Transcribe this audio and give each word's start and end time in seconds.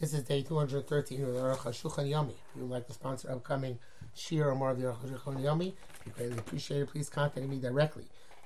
This 0.00 0.12
is 0.12 0.24
day 0.24 0.42
213 0.42 1.22
of 1.22 1.34
the 1.34 1.38
Aruch 1.38 1.58
HaShulchan 1.58 2.10
Yomi. 2.10 2.30
If 2.30 2.56
you 2.56 2.62
would 2.62 2.70
like 2.70 2.86
to 2.88 2.92
sponsor 2.92 3.30
upcoming 3.30 3.78
Shir 4.12 4.50
or 4.50 4.56
more 4.56 4.70
of 4.70 4.80
the 4.80 4.86
Aruch 4.86 5.08
HaShulchan 5.08 5.40
Yomi, 5.40 5.72
we 6.04 6.12
greatly 6.16 6.36
appreciate 6.36 6.80
it. 6.80 6.88
Please 6.90 7.08
contact 7.08 7.46
me 7.46 7.60
directly. 7.60 8.02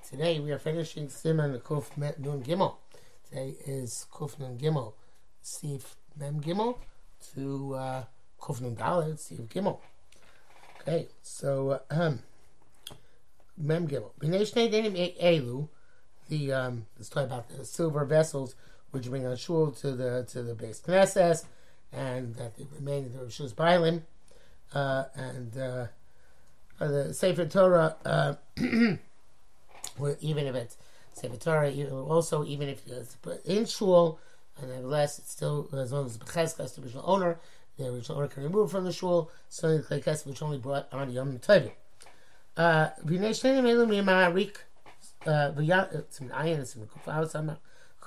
Today 0.06 0.40
we 0.40 0.52
are 0.52 0.58
finishing 0.58 1.06
Siman 1.06 1.58
Kuf 1.62 1.96
Nun 1.96 2.42
Gimel. 2.42 2.76
Today 3.30 3.56
is 3.66 4.04
Kuf 4.12 4.38
Nun 4.38 4.58
Gimel, 4.58 4.92
Sif 5.40 5.96
Mem 6.20 6.38
Gimel, 6.42 6.76
to 7.34 7.74
uh, 7.74 8.04
Kuf 8.38 8.60
Nun 8.60 8.76
Dalet, 8.76 9.18
Sif 9.18 9.38
Gimel. 9.48 9.78
Okay, 10.82 11.08
so 11.22 11.80
um, 11.90 12.18
Mem 13.56 13.88
Gimel. 13.88 14.10
B'nei 14.20 14.42
Shnei 14.42 14.70
Denim 14.70 14.92
Elu, 15.18 15.66
the 16.28 16.52
um, 16.52 16.86
let's 16.98 17.08
talk 17.08 17.24
about 17.24 17.48
the 17.48 17.64
silver 17.64 18.04
vessels 18.04 18.54
which 18.90 19.08
bring 19.08 19.26
on 19.26 19.36
shul 19.36 19.70
to 19.72 19.92
the 19.92 20.26
to 20.30 20.42
the 20.42 20.54
base 20.54 20.80
Knesset, 20.80 21.44
and 21.92 22.34
that 22.36 22.56
they 22.56 22.66
remain 22.74 23.04
in 23.04 23.12
the 23.12 23.24
Rishus 23.24 23.54
Bailim, 23.54 24.02
uh, 24.74 25.04
and 25.14 25.56
uh, 25.56 25.86
uh, 26.80 26.88
the 26.88 27.14
Sefer 27.14 27.46
Torah, 27.46 27.96
uh, 28.04 28.34
even 28.56 28.98
if 30.46 30.54
it's 30.54 30.76
Sefer 31.14 31.36
Torah, 31.36 31.72
also 31.90 32.44
even 32.44 32.68
if 32.68 32.86
it's 32.86 33.16
in 33.44 33.66
shul, 33.66 34.18
and 34.60 34.70
nevertheless 34.70 35.18
it's 35.18 35.32
still 35.32 35.68
as 35.72 35.92
long 35.92 36.06
as 36.06 36.16
it's 36.16 36.24
Becheskas, 36.24 36.74
the 36.74 36.82
original 36.82 37.04
owner, 37.06 37.38
the 37.76 37.88
original 37.88 38.18
owner 38.18 38.28
can 38.28 38.42
remove 38.42 38.70
from 38.70 38.84
the 38.84 38.92
shul, 38.92 39.30
so 39.48 39.76
the 39.78 39.82
Klekes 39.82 40.26
which 40.26 40.42
only 40.42 40.58
brought 40.58 40.88
on 40.92 41.10
Yom 41.12 41.38
Tovim. 41.38 41.72
Uh, 42.56 42.88
B'nei 43.04 43.30
Shneim 43.30 43.64
Elu 43.64 43.86
Mi'Marik, 43.86 44.56
uh, 45.26 45.52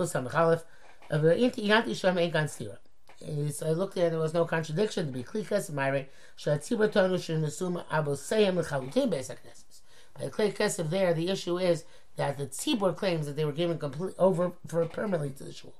V'Yat, 0.02 1.88
it's 1.88 2.04
an 2.04 2.16
ayin, 2.16 2.36
it's 2.36 2.60
in 2.60 2.66
the 2.66 2.72
Kufah, 2.72 2.78
Kusam 2.78 2.78
Chalif, 3.22 3.54
so 3.54 3.68
I 3.68 3.72
looked 3.72 3.96
there, 3.96 4.10
there 4.10 4.20
was 4.20 4.34
no 4.34 4.46
contradiction 4.46 5.05
to 5.08 5.12
be 5.12 5.24
klikas 5.24 5.72
myre 5.72 6.08
shatzibur 6.38 6.91
tonu 6.91 7.18
shenasum 7.18 7.85
abosayim 7.85 8.55
lechalutim 8.55 9.12
beisakneses. 9.12 9.82
By 10.18 10.30
klikas 10.30 10.90
there, 10.90 11.13
the 11.13 11.30
issue 11.30 11.60
is 11.60 11.84
that 12.16 12.38
the 12.38 12.48
tzibur 12.48 12.96
claims 12.96 13.27
that 13.27 13.35
they 13.35 13.46
were 13.46 13.52
given 13.52 13.77
complete 13.77 14.16
over 14.18 14.54
for 14.68 14.85
permanently 14.85 15.30
to 15.38 15.43
the 15.43 15.54
shul. 15.54 15.74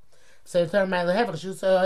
So 0.44 0.64
it's 0.64 0.74
my 0.74 1.04
lehevach 1.04 1.34
shusa 1.34 1.82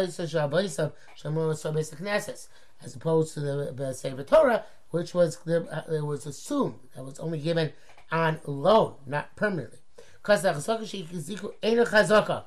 as 2.84 2.96
opposed 2.96 3.34
to 3.34 3.40
the, 3.40 3.72
the 3.74 4.24
Torah, 4.24 4.66
which 4.90 5.14
was 5.14 5.38
the, 5.40 5.64
uh, 5.70 5.94
it 5.94 6.06
was 6.06 6.26
assumed 6.26 6.80
that 6.96 7.06
was 7.06 7.20
only 7.20 7.40
given 7.40 7.72
on 8.12 8.40
loan, 8.46 8.96
not 9.06 9.36
permanently. 9.36 9.80
Because 10.26 10.42
the 10.42 10.50
chazaka 10.50 10.82
shekiziku 10.82 11.54
ain't 11.62 11.80
a 11.82 11.84
chazaka. 11.84 12.46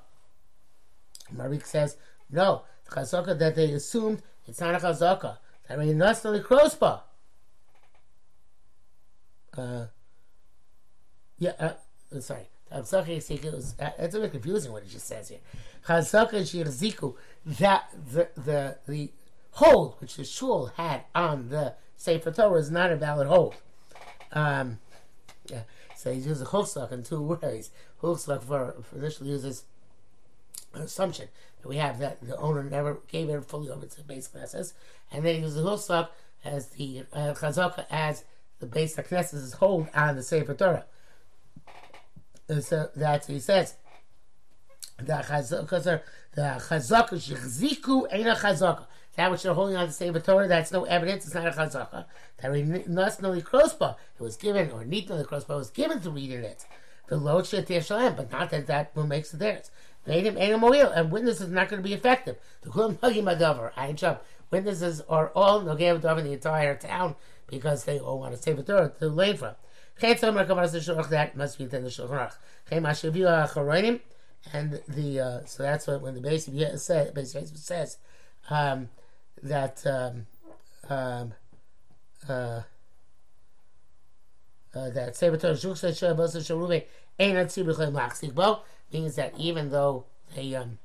Marik 1.30 1.64
says, 1.64 1.96
no, 2.28 2.64
the 2.84 2.90
chazaka 2.90 3.38
that 3.38 3.54
they 3.54 3.70
assumed, 3.70 4.20
it's 4.48 4.60
not 4.60 4.74
a 4.74 4.78
chazaka. 4.78 5.38
That 5.68 5.78
means 5.78 5.94
not 5.94 6.26
only 6.26 6.40
krospa. 6.40 7.02
Uh, 9.56 9.86
yeah, 11.38 11.52
uh, 11.60 11.74
sorry. 12.18 12.48
It's 12.72 12.92
a 12.92 13.02
bit 13.04 14.32
confusing 14.32 14.72
what 14.72 14.82
it 14.82 14.88
just 14.88 15.06
says 15.06 15.28
here. 15.28 15.38
Chazaka 15.86 16.42
shirziku, 16.42 17.14
that 17.46 17.90
the, 18.12 18.28
the, 18.36 18.78
the 18.88 19.12
hold 19.52 19.94
which 20.00 20.16
the 20.16 20.24
shul 20.24 20.72
had 20.76 21.02
on 21.14 21.50
the 21.50 21.74
Sefer 21.96 22.32
Torah 22.32 22.58
is 22.58 22.72
not 22.72 22.90
a 22.90 22.96
valid 22.96 23.28
hold. 23.28 23.54
Um, 24.32 24.80
yeah, 25.46 25.62
so 25.98 26.12
he 26.12 26.20
uses 26.20 26.46
chulsak 26.46 26.92
in 26.92 27.02
two 27.02 27.20
ways. 27.20 27.70
Chulsak 28.00 28.44
for, 28.44 28.77
for 28.82 28.98
initially 28.98 29.30
uses 29.30 29.64
an 30.72 30.82
assumption 30.82 31.27
that 31.60 31.68
we 31.68 31.77
have 31.78 31.98
that 31.98 32.20
the 32.24 32.36
owner 32.36 32.62
never 32.62 33.00
gave 33.08 33.28
it 33.28 33.44
fully 33.44 33.68
over 33.68 33.84
to 33.84 33.96
the 33.96 34.05
base 34.05 34.28
classes, 34.28 34.74
and 35.10 35.24
then 35.27 35.34
he 35.34 35.40
uses 35.40 35.56
the 35.56 35.68
Husak 35.68 36.08
as 36.44 36.68
the 36.68 37.00
uh, 37.12 37.34
Chazaka 37.34 37.84
as 37.90 38.22
the 38.60 38.66
base 38.66 38.94
classes 38.94 39.55
hold 39.55 39.88
on 39.92 40.14
the 40.14 40.22
Sefer 40.22 40.55
Torah. 40.55 40.84
And 42.48 42.62
so 42.62 42.90
that's 42.94 43.28
what 43.28 43.34
he 43.34 43.40
says. 43.40 43.74
The 44.98 45.14
Chazaka, 45.14 46.02
the 46.36 46.42
Chazaka 46.42 47.14
shechziku 47.14 48.06
ain't 48.12 48.28
a 48.28 48.34
Chazaka. 48.34 48.86
That 49.17 49.30
which 49.30 49.42
they're 49.42 49.55
holding 49.55 49.77
on 49.77 49.86
to 49.86 49.92
say 49.92 50.11
the 50.11 50.20
Torah, 50.20 50.46
that's 50.46 50.70
no 50.70 50.85
evidence. 50.85 51.24
It's 51.27 51.35
not 51.35 51.46
a 51.46 51.51
Chazaka. 51.51 52.05
That 52.36 52.51
only 52.51 53.42
Krospa, 53.42 53.96
it 54.19 54.23
was 54.23 54.36
given, 54.36 54.70
or 54.70 54.85
Nitna 54.85 55.19
the 55.19 55.24
Krospa 55.24 55.57
was 55.57 55.70
given 55.70 56.01
to 56.02 56.11
read 56.11 56.30
in 56.30 56.45
it. 56.45 56.67
The 57.08 57.17
Lord 57.17 57.47
Shet 57.47 57.67
but 57.67 58.30
not 58.30 58.51
that 58.51 58.67
that 58.67 58.95
one 58.95 59.08
makes 59.08 59.33
it 59.33 59.39
theirs 59.39 59.70
Native 60.07 60.36
animal 60.36 60.73
and 60.73 61.11
witnesses 61.11 61.48
are 61.51 61.55
not 61.55 61.68
going 61.68 61.83
to 61.83 61.89
be 61.89 61.95
effective. 61.95 62.36
The 62.63 62.70
Kulam 62.70 62.98
Hagim 62.98 63.24
Adavar, 63.24 63.73
Ayin 63.74 63.98
Sham. 63.98 64.17
Witnesses 64.51 65.02
are 65.08 65.30
all 65.35 65.61
Adavar 65.61 66.18
in 66.18 66.24
the 66.24 66.33
entire 66.33 66.74
town 66.77 67.17
because 67.47 67.85
they 67.85 67.98
all 67.98 68.18
want 68.18 68.35
to 68.35 68.41
save 68.41 68.58
a 68.58 68.63
Torah 68.63 68.92
to 69.01 69.08
learn 69.08 69.36
from. 69.36 69.55
That 70.01 71.33
must 71.35 71.58
be 71.58 71.67
the 71.67 71.79
Shulchan 71.79 72.30
Aruch. 72.70 74.01
And 74.52 74.80
the 74.89 75.20
uh, 75.20 75.45
so 75.45 75.63
that's 75.63 75.86
what 75.86 76.01
when 76.01 76.14
the 76.14 76.20
basic 76.20 76.55
says, 76.79 77.11
basic 77.11 77.57
says 77.57 77.98
um, 78.48 78.89
that 79.42 79.86
um, 79.86 80.26
um, 80.88 81.34
uh, 82.28 82.62
uh, 84.74 84.90
that 84.90 85.16
Shabbos 85.16 85.62
Sharuve 85.62 86.84
Ein 87.18 87.34
Atzir 87.34 87.64
B'Chem 87.64 87.92
Lachzik 87.92 88.34
Bo 88.34 88.60
means 88.92 89.16
that 89.16 89.34
even 89.38 89.70
though 89.70 90.04
they, 90.34 90.54
um, 90.54 90.78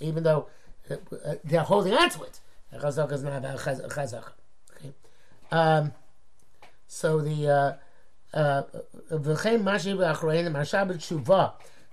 even 0.00 0.22
though 0.22 0.48
uh, 0.90 0.96
they're 1.44 1.60
holding 1.60 1.94
on 1.94 2.10
to 2.10 2.22
it, 2.22 2.40
chazaka 2.74 3.12
is 3.12 3.22
not 3.22 3.36
about 3.36 3.58
chazaka. 3.58 4.32
Okay, 4.76 4.92
um, 5.52 5.92
so 6.86 7.20
the 7.20 7.78
v'chein 8.34 9.62
mashi 9.62 9.96
b'achroin 9.96 10.50
mashab 10.50 10.90
b'tshuva 10.90 11.52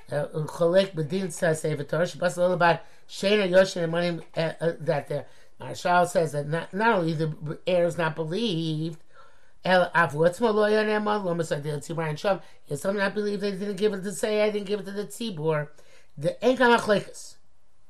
cholek 0.09 0.93
b'din 0.93 1.87
Torah 1.89 2.03
shebas 2.03 2.37
all 2.41 2.51
about 2.53 2.81
shena 3.07 3.49
yoshin 3.49 4.23
and 4.35 4.77
that 4.85 5.27
Marshal 5.63 6.05
says 6.05 6.33
that 6.33 6.47
not, 6.49 6.73
not 6.73 6.99
only 6.99 7.13
the 7.13 7.57
heir 7.65 7.85
is 7.85 7.97
not 7.97 8.15
believed. 8.15 8.99
Yes, 9.65 9.93
some 12.81 12.97
not 12.97 13.13
believe 13.13 13.39
they 13.39 13.51
didn't 13.51 13.77
give 13.77 13.93
it 13.93 14.03
to 14.03 14.11
say. 14.11 14.41
I 14.41 14.49
didn't 14.49 14.67
give 14.67 14.81
it 14.81 14.85
to 14.85 14.91
the 14.91 15.05
tzibur. 15.05 15.69
The 16.17 16.35
enka. 16.43 17.35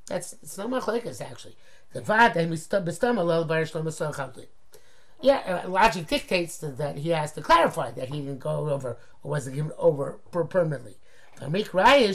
That's 0.08 0.34
it's 0.34 0.58
not 0.58 0.70
machlekas 0.70 1.20
actually. 1.20 1.56
The 1.94 2.02
vad 2.02 2.38
and. 2.38 2.52
Yeah, 5.22 5.62
uh, 5.66 5.70
logic 5.70 6.08
dictates 6.08 6.58
that 6.58 6.98
he 6.98 7.10
has 7.10 7.32
to 7.32 7.42
clarify 7.42 7.92
that 7.92 8.10
he 8.10 8.20
didn't 8.22 8.40
go 8.40 8.70
over 8.70 8.98
or 9.24 9.32
wasn't 9.32 9.56
given 9.56 9.72
over 9.80 10.20
permanently. 10.32 10.98
Marik 11.42 11.72
Raya 11.72 12.10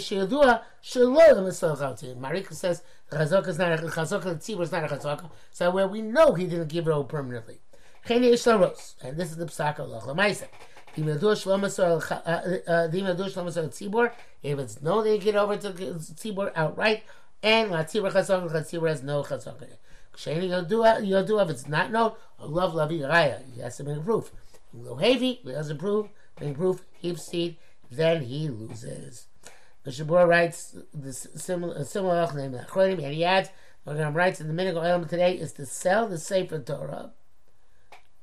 Marika 2.16 2.54
says 2.54 2.82
chazaka 3.10 3.48
is 3.48 3.58
not 3.58 3.72
a 3.72 3.76
chazaka, 3.76 4.36
tzibur 4.36 4.62
is 4.62 4.72
not 4.72 4.84
a 4.84 4.86
chazaka. 4.96 5.30
So 5.50 5.70
where 5.70 5.86
we 5.86 6.00
know 6.02 6.34
he 6.34 6.46
didn't 6.46 6.68
give 6.68 6.86
it 6.86 6.90
over 6.90 7.06
permanently. 7.06 7.60
And 8.08 8.24
this 8.24 8.46
is 8.46 8.54
the 9.36 9.46
psak 9.46 9.78
of 9.78 9.88
Lamaisa. 10.04 10.48
If 14.42 14.58
it's 14.58 14.82
no, 14.82 15.02
they 15.02 15.18
get 15.18 15.36
over 15.36 15.56
to 15.56 15.70
tzibur 15.70 16.52
outright, 16.56 17.02
and 17.42 17.70
latzibur 17.70 18.10
chazon, 18.10 18.50
latzibur 18.50 18.88
has 18.88 19.02
no 19.02 19.22
chazon 19.22 19.58
in 19.62 19.68
it. 19.68 19.80
Ksheni 20.14 20.48
yodu 20.48 21.42
if 21.42 21.50
it's 21.50 21.68
not 21.68 21.90
known, 21.92 22.12
love 22.40 22.72
lavi 22.72 23.00
raya. 23.00 23.42
He 23.54 23.60
has 23.60 23.76
to 23.76 23.84
bring 23.84 24.02
proof. 24.02 24.32
Lohevi, 24.76 25.38
he 25.42 25.52
doesn't 25.52 25.78
prove, 25.78 26.08
bring 26.36 26.54
proof, 26.54 26.84
keep 27.00 27.18
seed, 27.18 27.56
then 27.90 28.22
he 28.22 28.48
loses. 28.48 29.26
The 29.84 29.90
Shabur 29.90 30.28
writes 30.28 30.76
the 30.92 31.12
similar 31.12 31.84
similar 31.84 32.32
name 32.34 32.54
and 32.54 33.14
he 33.14 33.24
adds, 33.24 33.50
Rambam 33.86 34.14
writes 34.14 34.40
in 34.40 34.48
the 34.48 34.52
minute 34.52 34.76
element 34.76 35.10
today 35.10 35.34
is 35.34 35.52
to 35.54 35.64
sell 35.64 36.08
the 36.08 36.18
Sefer 36.18 36.58
Torah 36.58 37.12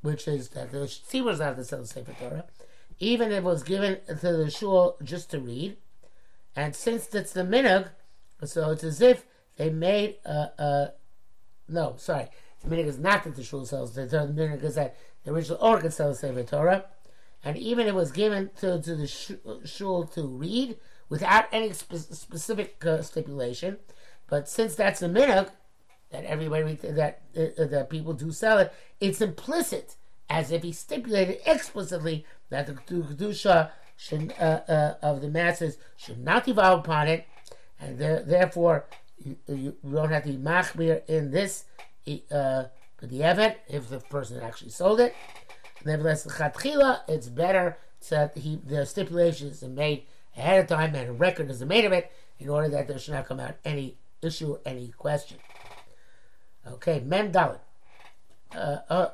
which 0.06 0.28
is 0.28 0.50
that 0.50 0.72
the 0.72 0.78
tzibur 0.78 1.32
is 1.32 1.40
not 1.40 1.56
to 1.56 1.66
sell 1.66 1.82
the 1.82 1.88
Sefer 1.88 2.14
Torah, 2.14 2.46
even 3.00 3.32
if 3.32 3.40
it 3.40 3.44
was 3.44 3.64
given 3.64 3.98
to 4.08 4.16
the 4.16 4.52
shul 4.52 4.98
just 5.04 5.32
to 5.32 5.40
read. 5.40 5.78
And 6.56 6.76
since 6.76 7.14
it's 7.14 7.34
the 7.34 7.42
minhag, 7.42 7.90
so 8.44 8.70
it's 8.70 8.84
as 8.84 9.02
if 9.02 9.26
they 9.58 9.72
made 9.72 10.18
a, 10.24 10.52
a 10.60 10.94
no, 11.68 11.96
sorry, 11.98 12.28
the 12.62 12.70
minhag 12.70 12.86
is 12.86 13.00
not 13.00 13.24
that 13.24 13.36
the 13.36 13.44
shul 13.44 13.66
sells 13.66 13.96
the 13.96 14.08
Torah. 14.08 14.28
The 14.28 14.34
minhag 14.34 14.64
is 14.64 14.76
that 14.76 14.96
the 15.24 15.34
original 15.34 15.58
owner 15.60 15.82
can 15.82 15.92
sell 15.92 16.10
the 16.10 16.16
Sefer 16.16 16.44
Torah, 16.44 16.86
and 17.46 17.58
even 17.58 17.88
it 17.88 17.94
was 17.94 18.12
given 18.12 18.50
to, 18.60 18.82
to 18.82 18.96
the 18.96 19.08
shul 19.64 20.04
to 20.08 20.24
read 20.24 20.78
without 21.10 21.46
any 21.52 21.72
spe- 21.72 21.94
specific 21.94 22.84
uh, 22.84 23.02
stipulation, 23.04 23.78
but 24.28 24.50
since 24.50 24.74
that's 24.76 25.00
the 25.00 25.08
minhag, 25.08 25.52
that 26.12 26.26
everybody 26.26 26.74
that 26.76 27.22
uh, 27.38 27.66
that 27.66 27.90
people 27.90 28.14
do 28.14 28.32
sell 28.32 28.58
it, 28.58 28.74
it's 29.00 29.22
implicit 29.22 29.96
as 30.30 30.52
if 30.52 30.64
he 30.64 30.72
stipulated 30.72 31.40
explicitly 31.46 32.26
that 32.50 32.66
the 32.66 32.74
kedusha 32.74 33.72
should, 33.96 34.34
uh, 34.40 34.62
uh, 34.68 34.96
of 35.02 35.22
the 35.22 35.30
masses 35.30 35.78
should 35.96 36.18
not 36.18 36.46
devolve 36.46 36.80
upon 36.80 37.08
it, 37.08 37.28
and 37.80 38.00
therefore 38.00 38.86
you, 39.18 39.38
you 39.48 39.76
don't 39.90 40.10
have 40.10 40.24
to 40.24 40.30
be 40.30 40.38
machmir 40.38 41.08
in 41.08 41.32
this, 41.32 41.66
uh, 42.32 42.66
the 43.02 43.22
event 43.22 43.58
if 43.68 43.90
the 43.90 44.00
person 44.00 44.42
actually 44.42 44.72
sold 44.72 45.00
it. 45.00 45.14
Nevertheless, 45.86 46.24
the 46.24 46.32
chatchila, 46.32 47.02
it's 47.08 47.30
better 47.30 47.78
that 48.10 48.38
he 48.38 48.60
the 48.66 48.86
stipulations 48.86 49.64
are 49.64 49.70
made 49.70 50.06
ahead 50.36 50.62
of 50.62 50.68
time 50.68 50.96
and 50.96 51.10
a 51.10 51.14
record 51.14 51.50
is 51.50 51.64
made 51.64 51.86
of 51.86 51.92
it 51.92 52.12
in 52.40 52.50
order 52.50 52.68
that 52.70 52.88
there 52.88 53.00
should 53.00 53.14
not 53.14 53.26
come 53.26 53.40
out 53.40 53.56
any 53.64 53.96
issue, 54.22 54.58
any 54.66 54.90
question. 54.98 55.38
Okay, 56.68 57.00
mem 57.06 57.32
dalit. 57.32 57.60
Uh, 58.54 58.78
uh, 58.90 59.10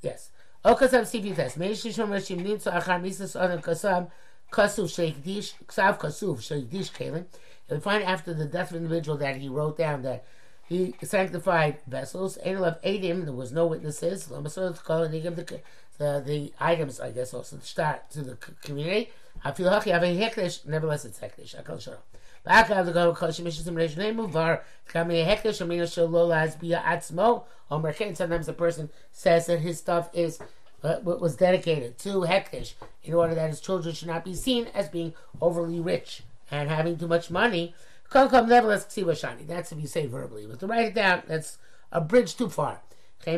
yes. 0.00 0.30
Okasam 0.64 1.36
test. 1.36 1.58
Meishishom 1.58 2.08
Rashim 2.08 2.44
Nimtzo 2.44 2.72
Achar 2.72 3.00
Misas 3.00 3.40
Adam 3.40 3.60
Kasam 3.60 4.10
Kasuv 4.50 4.92
Sheikdish 4.94 5.54
Ksav 5.66 5.98
Kasuv 5.98 6.40
Sheikdish 6.40 6.90
Kalim. 6.92 7.26
And 7.68 7.78
we 7.78 7.80
find 7.80 8.02
after 8.02 8.32
the 8.32 8.46
death 8.46 8.70
of 8.70 8.76
an 8.76 8.84
individual 8.84 9.18
that 9.18 9.36
he 9.36 9.48
wrote 9.48 9.76
down 9.76 10.02
that 10.02 10.24
he 10.67 10.95
sanctified 11.03 11.77
vessels. 11.87 12.37
Ain't 12.43 12.61
left 12.61 12.83
Adim, 12.83 13.25
there 13.25 13.33
was 13.33 13.51
no 13.51 13.67
witnesses. 13.67 14.25
The, 14.25 15.61
the, 15.97 16.23
the 16.25 16.53
items, 16.59 16.99
I 16.99 17.11
guess, 17.11 17.33
also 17.33 17.57
to 17.57 17.65
start 17.65 18.09
to 18.11 18.21
the 18.21 18.35
community. 18.63 19.11
I 19.43 19.51
feel 19.51 19.69
happy. 19.69 19.91
I 19.91 19.95
have 19.95 20.03
a 20.03 20.17
hekdesh, 20.17 20.65
nevertheless 20.65 21.05
it's 21.05 21.19
hekdesh. 21.19 21.57
I 21.57 21.61
call 21.61 21.77
shalom. 21.77 21.99
ואחר 22.45 22.85
the 22.85 22.91
go 22.91 23.13
kol 23.13 23.29
shemish 23.29 23.63
sim 23.63 23.75
reish 23.75 23.95
name 23.95 24.27
var 24.27 24.63
kami 24.87 25.23
hekdesh 25.23 25.61
amina 25.61 25.83
shelo 25.83 26.27
las 26.27 26.55
bia 26.55 26.83
atzmo 26.85 27.43
omer 27.71 27.93
ken 27.93 28.13
sometimes 28.15 28.47
the 28.47 28.53
person 28.53 28.89
says 29.13 29.45
that 29.45 29.59
his 29.59 29.77
stuff 29.77 30.09
is 30.13 30.39
uh, 30.83 30.97
was 31.03 31.37
dedicated 31.37 31.97
to 31.97 32.21
hekdesh 32.23 32.73
in 33.03 33.13
order 33.13 33.33
that 33.33 33.49
his 33.49 33.61
children 33.61 33.95
should 33.95 34.09
not 34.09 34.25
be 34.25 34.35
seen 34.35 34.67
as 34.73 34.89
being 34.89 35.13
overly 35.41 35.79
rich 35.79 36.23
and 36.51 36.69
having 36.69 36.97
too 36.97 37.07
much 37.07 37.31
money 37.31 37.73
Come, 38.10 38.28
come, 38.30 38.48
nevertheless, 38.48 38.86
ksiva 38.86 39.12
shani. 39.12 39.46
That's 39.46 39.70
if 39.72 39.80
you 39.80 39.86
say 39.86 40.06
verbally. 40.06 40.46
But 40.46 40.60
to 40.60 40.66
write 40.66 40.86
it 40.86 40.94
down, 40.94 41.22
that's 41.26 41.58
a 41.92 42.00
bridge 42.00 42.36
too 42.36 42.48
far. 42.48 42.80
So, 43.24 43.34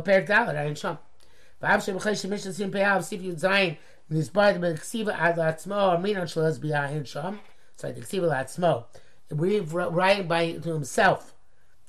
per 0.00 0.22
dalet, 0.22 0.54
ayin 0.54 0.76
sham. 0.76 0.98
V'av 1.62 1.84
shem. 1.84 1.98
So, 7.76 7.90
the 7.92 8.00
ksiva 8.00 8.28
la'atzmo. 8.28 8.84
We 9.30 9.60
writing 9.60 10.28
by 10.28 10.52
to 10.52 10.72
himself. 10.72 11.34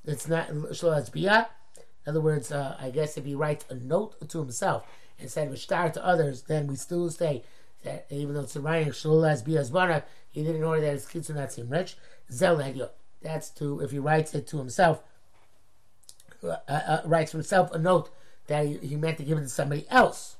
It's 0.05 0.27
not 0.27 0.49
shalaz 0.49 1.11
b'ya. 1.11 1.47
In 1.77 2.09
other 2.09 2.21
words, 2.21 2.51
uh, 2.51 2.77
I 2.79 2.89
guess 2.89 3.17
if 3.17 3.25
he 3.25 3.35
writes 3.35 3.65
a 3.69 3.75
note 3.75 4.29
to 4.29 4.39
himself 4.39 4.85
instead 5.19 5.47
of 5.47 5.53
a 5.53 5.57
star 5.57 5.89
to 5.91 6.05
others, 6.05 6.43
then 6.43 6.67
we 6.67 6.75
still 6.75 7.09
say 7.09 7.43
that 7.85 8.05
even 8.09 8.35
though 8.35 8.41
it's 8.41 8.55
a 8.55 8.61
writing 8.61 8.91
Shalul 8.91 9.29
as 9.29 9.43
Biazbara, 9.43 10.03
he 10.29 10.43
didn't 10.43 10.63
order 10.63 10.81
that 10.81 10.91
his 10.91 11.05
kids 11.05 11.29
are 11.29 11.33
not 11.33 11.51
seem 11.51 11.69
rich. 11.69 11.95
Zel 12.31 12.57
That's 13.21 13.49
to 13.51 13.79
if 13.79 13.91
he 13.91 13.99
writes 13.99 14.35
it 14.35 14.47
to 14.47 14.57
himself, 14.57 15.01
uh, 16.43 16.57
uh, 16.67 17.01
writes 17.05 17.31
for 17.31 17.37
himself 17.37 17.71
a 17.71 17.77
note 17.79 18.09
that 18.47 18.65
he, 18.65 18.77
he, 18.77 18.95
meant 18.95 19.17
to 19.17 19.23
give 19.23 19.37
it 19.37 19.41
to 19.41 19.49
somebody 19.49 19.85
else, 19.89 20.35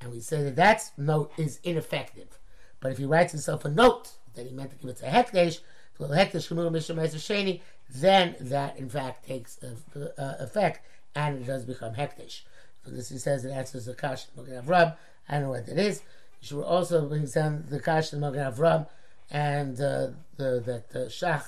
and 0.00 0.12
we 0.12 0.20
say 0.20 0.42
that 0.44 0.56
that 0.56 0.90
note 0.96 1.32
is 1.36 1.58
ineffective. 1.64 2.38
But 2.80 2.92
if 2.92 2.98
he 2.98 3.04
writes 3.04 3.32
himself 3.32 3.64
a 3.64 3.70
note 3.70 4.12
that 4.34 4.46
he 4.46 4.52
meant 4.52 4.70
to 4.70 4.76
give 4.76 4.90
it 4.90 4.96
to 4.98 5.06
Hekdesh, 5.06 5.60
to 5.96 6.04
Hekdesh 6.04 6.48
Shemur 6.48 6.70
Sheni, 6.72 7.60
then 7.94 8.36
that 8.40 8.76
in 8.76 8.88
fact 8.88 9.26
takes 9.26 9.58
uh, 9.62 10.34
effect 10.38 10.80
and 11.14 11.42
it 11.42 11.46
does 11.46 11.64
become 11.64 11.94
Hekdesh. 11.94 12.42
So 12.84 12.90
this 12.90 13.08
he 13.08 13.18
says 13.18 13.44
it 13.44 13.50
answers 13.50 13.86
the 13.86 13.94
Kash 13.94 14.26
Rab. 14.36 14.96
I 15.28 15.34
don't 15.34 15.42
know 15.42 15.50
what 15.50 15.66
that 15.66 15.78
is. 15.78 16.02
She 16.44 16.54
also 16.54 17.08
brings 17.08 17.32
down 17.32 17.64
the 17.70 17.80
Kash 17.80 18.12
of 18.12 18.18
Magen 18.18 18.52
Avram 18.52 18.86
and 19.30 19.80
uh, 19.80 20.08
the, 20.36 20.62
that 20.66 20.86
uh, 20.94 21.08
Shach 21.08 21.44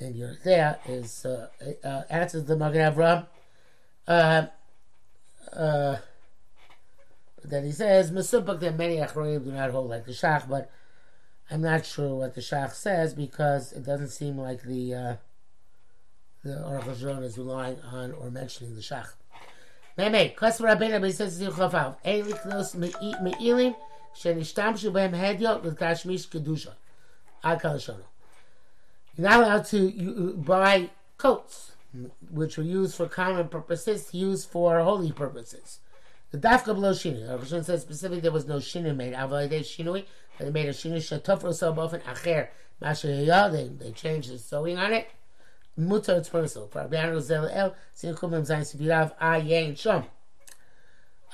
in 0.00 0.14
Yeridea 0.14 0.78
is 0.88 1.24
uh, 1.24 1.48
uh, 1.84 2.02
answers 2.10 2.44
the 2.44 2.56
Magen 2.56 2.92
Avram. 2.92 3.26
Uh, 4.08 4.46
uh, 5.52 5.96
then 7.44 7.64
he 7.64 7.70
says, 7.70 8.10
Mesubak 8.10 8.58
that 8.58 8.76
many 8.76 8.96
Achronim 8.96 9.44
do 9.44 9.52
not 9.52 9.70
hold 9.70 9.90
like 9.90 10.04
the 10.04 10.12
Shach, 10.12 10.48
but 10.48 10.68
I'm 11.48 11.60
not 11.60 11.86
sure 11.86 12.16
what 12.16 12.34
the 12.34 12.40
Shach 12.40 12.72
says 12.72 13.14
because 13.14 13.72
it 13.72 13.84
doesn't 13.84 14.08
seem 14.08 14.36
like 14.36 14.62
the 14.62 14.94
uh, 14.94 15.14
the 16.42 16.50
Aruch 16.50 17.22
is 17.22 17.38
relying 17.38 17.80
on 17.82 18.12
or 18.12 18.30
mentioning 18.30 18.74
the 18.74 18.80
Shach. 18.80 19.12
Meme, 19.96 20.30
Kosvar 20.30 20.76
Rabbeinu, 20.76 21.00
but 21.00 21.06
he 21.06 21.12
says, 21.12 21.40
Zichafav, 21.40 21.96
Eilik 22.04 22.44
Nos 22.46 22.74
Me'ilim, 22.74 23.76
שנשתמשו 24.13 24.91
בהם 24.91 25.13
הדיוט 25.15 25.65
לתשמיש 25.65 26.25
קדושה. 26.25 26.71
עד 27.43 27.61
כאן 27.61 27.75
לשונו. 27.75 28.03
You're 29.17 29.27
not 29.27 29.43
allowed 29.43 29.65
to 29.65 30.33
buy 30.37 30.89
coats, 31.17 31.71
which 32.31 32.57
were 32.57 32.63
used 32.63 32.95
for 32.95 33.07
common 33.07 33.49
purposes, 33.49 34.13
used 34.13 34.49
for 34.49 34.79
holy 34.79 35.11
purposes. 35.11 35.79
The 36.31 36.37
dafka 36.37 36.67
below 36.67 36.91
shinu. 36.91 37.49
The 37.49 37.63
says 37.63 37.81
specifically 37.81 38.21
there 38.21 38.31
was 38.31 38.47
no 38.47 38.57
shinu 38.57 38.95
made. 38.95 39.13
Avodah 39.13 39.59
shinui, 39.59 40.05
they 40.37 40.49
made 40.51 40.67
a 40.67 40.73
shinu 40.73 40.97
shatofro 40.97 41.53
so 41.53 41.77
often 41.77 42.01
acher 42.01 42.47
masha 42.79 43.07
They 43.07 43.67
they 43.67 43.91
changed 43.91 44.31
the 44.31 44.37
sewing 44.37 44.77
on 44.77 44.93
it. 44.93 45.09
Mutar 45.77 46.19
it's 46.19 46.29
permissible. 46.29 46.67
For 46.67 46.79
Rabbi 46.79 47.19
Zel 47.19 47.49
El, 47.51 47.75
sin 47.93 48.15
kumim 48.15 48.45
zayin 48.45 48.61
sivirav 48.61 49.17
ayin 49.17 49.73
shom. 49.73 50.05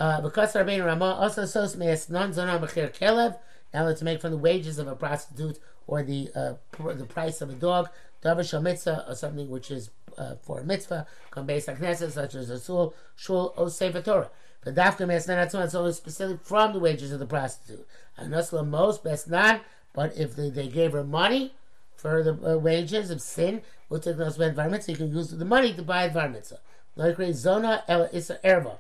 Because 0.01 0.55
Rabbeinu 0.55 0.87
Ramah 0.87 1.19
also 1.21 1.45
sos 1.45 1.77
me'es 1.77 2.09
non 2.09 2.33
zona 2.33 2.59
b'chir 2.59 2.91
kelev. 2.97 3.37
Now 3.75 3.85
let's 3.85 4.01
make 4.01 4.23
from 4.23 4.31
the 4.31 4.39
wages 4.39 4.79
of 4.79 4.89
a 4.89 4.97
prostitute 4.97 5.59
or 5.87 6.03
the 6.03 6.31
uh, 6.35 6.55
pr- 6.73 6.93
the 6.93 7.05
price 7.05 7.43
of 7.43 7.51
a 7.51 7.53
dog. 7.53 7.91
Davar 8.25 8.49
shal 8.49 8.63
mitzvah 8.63 9.05
or 9.07 9.15
something 9.15 9.51
which 9.51 9.71
is 9.71 9.91
uh, 10.17 10.37
for 10.41 10.61
a 10.61 10.65
mitzvah. 10.65 11.07
Come 11.31 11.45
based 11.45 11.69
on 11.69 11.77
knesset 11.77 12.13
such 12.13 12.35
as 12.35 12.49
a 12.49 12.59
sul, 12.59 12.95
shul, 13.15 13.53
or 13.59 13.69
sefer 13.69 14.01
Torah. 14.01 14.31
But 14.65 14.75
dafka 14.75 15.07
me'es 15.07 15.29
non 15.29 15.39
it's 15.39 15.75
only 15.75 15.93
specific 15.93 16.41
from 16.45 16.73
the 16.73 16.79
wages 16.79 17.13
of 17.13 17.19
the 17.19 17.27
prostitute. 17.27 17.87
And 18.17 18.33
Anasla 18.33 18.67
most 18.67 19.05
best 19.05 19.29
not. 19.29 19.61
But 19.93 20.17
if 20.17 20.35
they, 20.35 20.49
they 20.49 20.69
gave 20.69 20.93
her 20.93 21.05
money 21.05 21.53
for 21.95 22.23
the 22.23 22.55
uh, 22.55 22.57
wages 22.57 23.11
of 23.11 23.21
sin, 23.21 23.61
we'll 23.91 24.01
take 24.01 24.17
those 24.17 24.41
environments. 24.41 24.87
So 24.87 24.93
you 24.93 24.99
can 24.99 25.15
use 25.15 25.31
the 25.31 25.45
money 25.45 25.75
to 25.75 25.83
buy 25.83 26.05
environments. 26.05 26.55
Like 26.97 27.19
zona 27.35 27.85
el 27.87 28.09
isa 28.15 28.39
erva. 28.43 28.79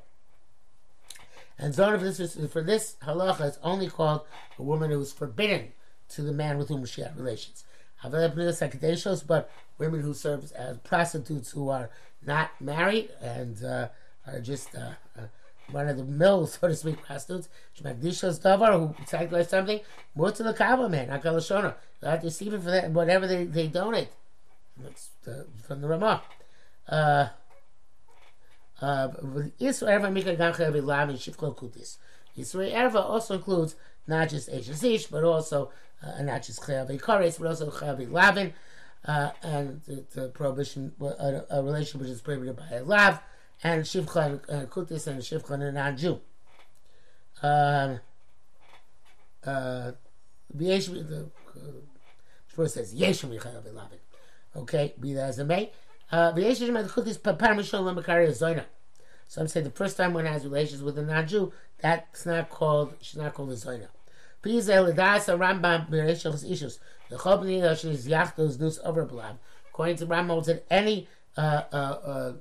And 1.61 1.75
Zona 1.75 1.99
for 1.99 2.11
this, 2.11 2.39
for 2.51 2.62
this 2.62 2.97
halacha 3.03 3.51
is 3.51 3.59
only 3.62 3.89
called 3.89 4.23
a 4.59 4.62
woman 4.62 4.91
who 4.91 5.01
is 5.01 5.12
forbidden 5.12 5.73
to 6.09 6.23
the 6.23 6.33
man 6.33 6.57
with 6.57 6.69
whom 6.69 6.87
she 6.87 7.03
had 7.03 7.15
relations. 7.19 7.65
But 8.03 9.50
women 9.76 10.00
who 10.00 10.14
serve 10.14 10.50
as 10.52 10.79
prostitutes 10.79 11.50
who 11.50 11.69
are 11.69 11.90
not 12.25 12.50
married 12.61 13.11
and 13.21 13.62
uh, 13.62 13.88
are 14.26 14.40
just 14.40 14.75
uh, 14.75 14.93
uh, 15.19 15.26
run 15.71 15.88
of 15.88 15.99
the 15.99 16.05
mill, 16.05 16.47
so 16.49 16.67
to 16.67 16.75
speak, 16.75 17.02
prostitutes. 17.02 17.50
Who 17.76 18.95
sacrifice 19.05 19.50
something 19.50 19.81
more 20.14 20.33
to 20.33 20.43
the 20.43 20.55
kava 20.55 20.88
man, 20.88 21.09
akalashona. 21.09 21.75
You 22.02 22.09
have 22.09 22.25
receive 22.25 22.55
it 22.55 22.62
for 22.62 22.71
that, 22.71 22.90
whatever 22.90 23.26
they, 23.26 23.45
they 23.45 23.67
donate. 23.67 24.09
That's 24.79 25.11
the, 25.25 25.47
from 25.67 25.83
the 25.83 25.88
Ramah. 25.88 26.23
Uh, 28.80 29.08
Yisro 29.60 29.88
Erva 29.88 30.10
Erva 32.72 32.94
also 32.96 33.34
includes 33.34 33.76
not 34.06 34.28
just 34.28 34.50
Eshes 34.50 34.82
Ish, 34.82 35.06
but 35.06 35.25
also 35.25 35.70
uh, 36.02 36.22
not 36.22 36.42
just 36.42 36.62
Chayav 36.62 36.90
Kares, 37.00 37.38
but 37.38 37.49
also 37.49 37.70
Chayav 37.70 38.10
Lavin, 38.10 38.54
uh, 39.04 39.30
and 39.42 39.82
the, 39.87 40.04
the 40.14 40.28
prohibition, 40.28 40.92
a, 41.00 41.42
a, 41.50 41.62
relationship 41.62 42.00
which 42.00 42.10
is 42.10 42.20
prohibited 42.20 42.56
by 42.56 42.68
a 42.76 42.82
Lav, 42.82 43.20
and 43.62 43.84
Shivcha 43.84 44.68
Kutis 44.68 45.06
and 45.06 45.20
Shivcha 45.20 45.50
and 45.50 45.62
a 45.62 45.72
non-Jew. 45.72 46.20
Um, 47.42 48.00
uh, 49.44 49.92
the 50.52 50.72
uh, 50.75 52.66
says 52.66 52.94
Yeshua 52.94 53.40
Chayav 53.40 53.72
Lavin. 53.75 53.99
Okay, 54.56 54.94
be 54.99 55.14
that 55.14 55.28
as 55.28 55.38
it 55.38 55.44
may. 55.44 55.70
Uh, 56.12 56.33
some 59.29 59.47
say 59.47 59.61
the 59.61 59.71
first 59.71 59.97
time 59.97 60.12
one 60.12 60.26
has 60.26 60.45
relations 60.45 60.83
with 60.83 60.99
a 60.99 61.02
non-Jew, 61.02 61.52
that's 61.81 62.26
not 62.26 62.50
called, 62.50 62.95
she's 63.00 63.17
not 63.17 63.33
called 63.33 63.50
a 63.50 63.57
Rambam, 65.38 65.90
Yachtos 68.09 68.79
According 69.69 69.97
to 69.97 70.07
Rambam, 70.07 70.61
any 70.71 71.07
uh, 71.37 71.62
uh, 71.73 71.76
uh, 71.76 72.33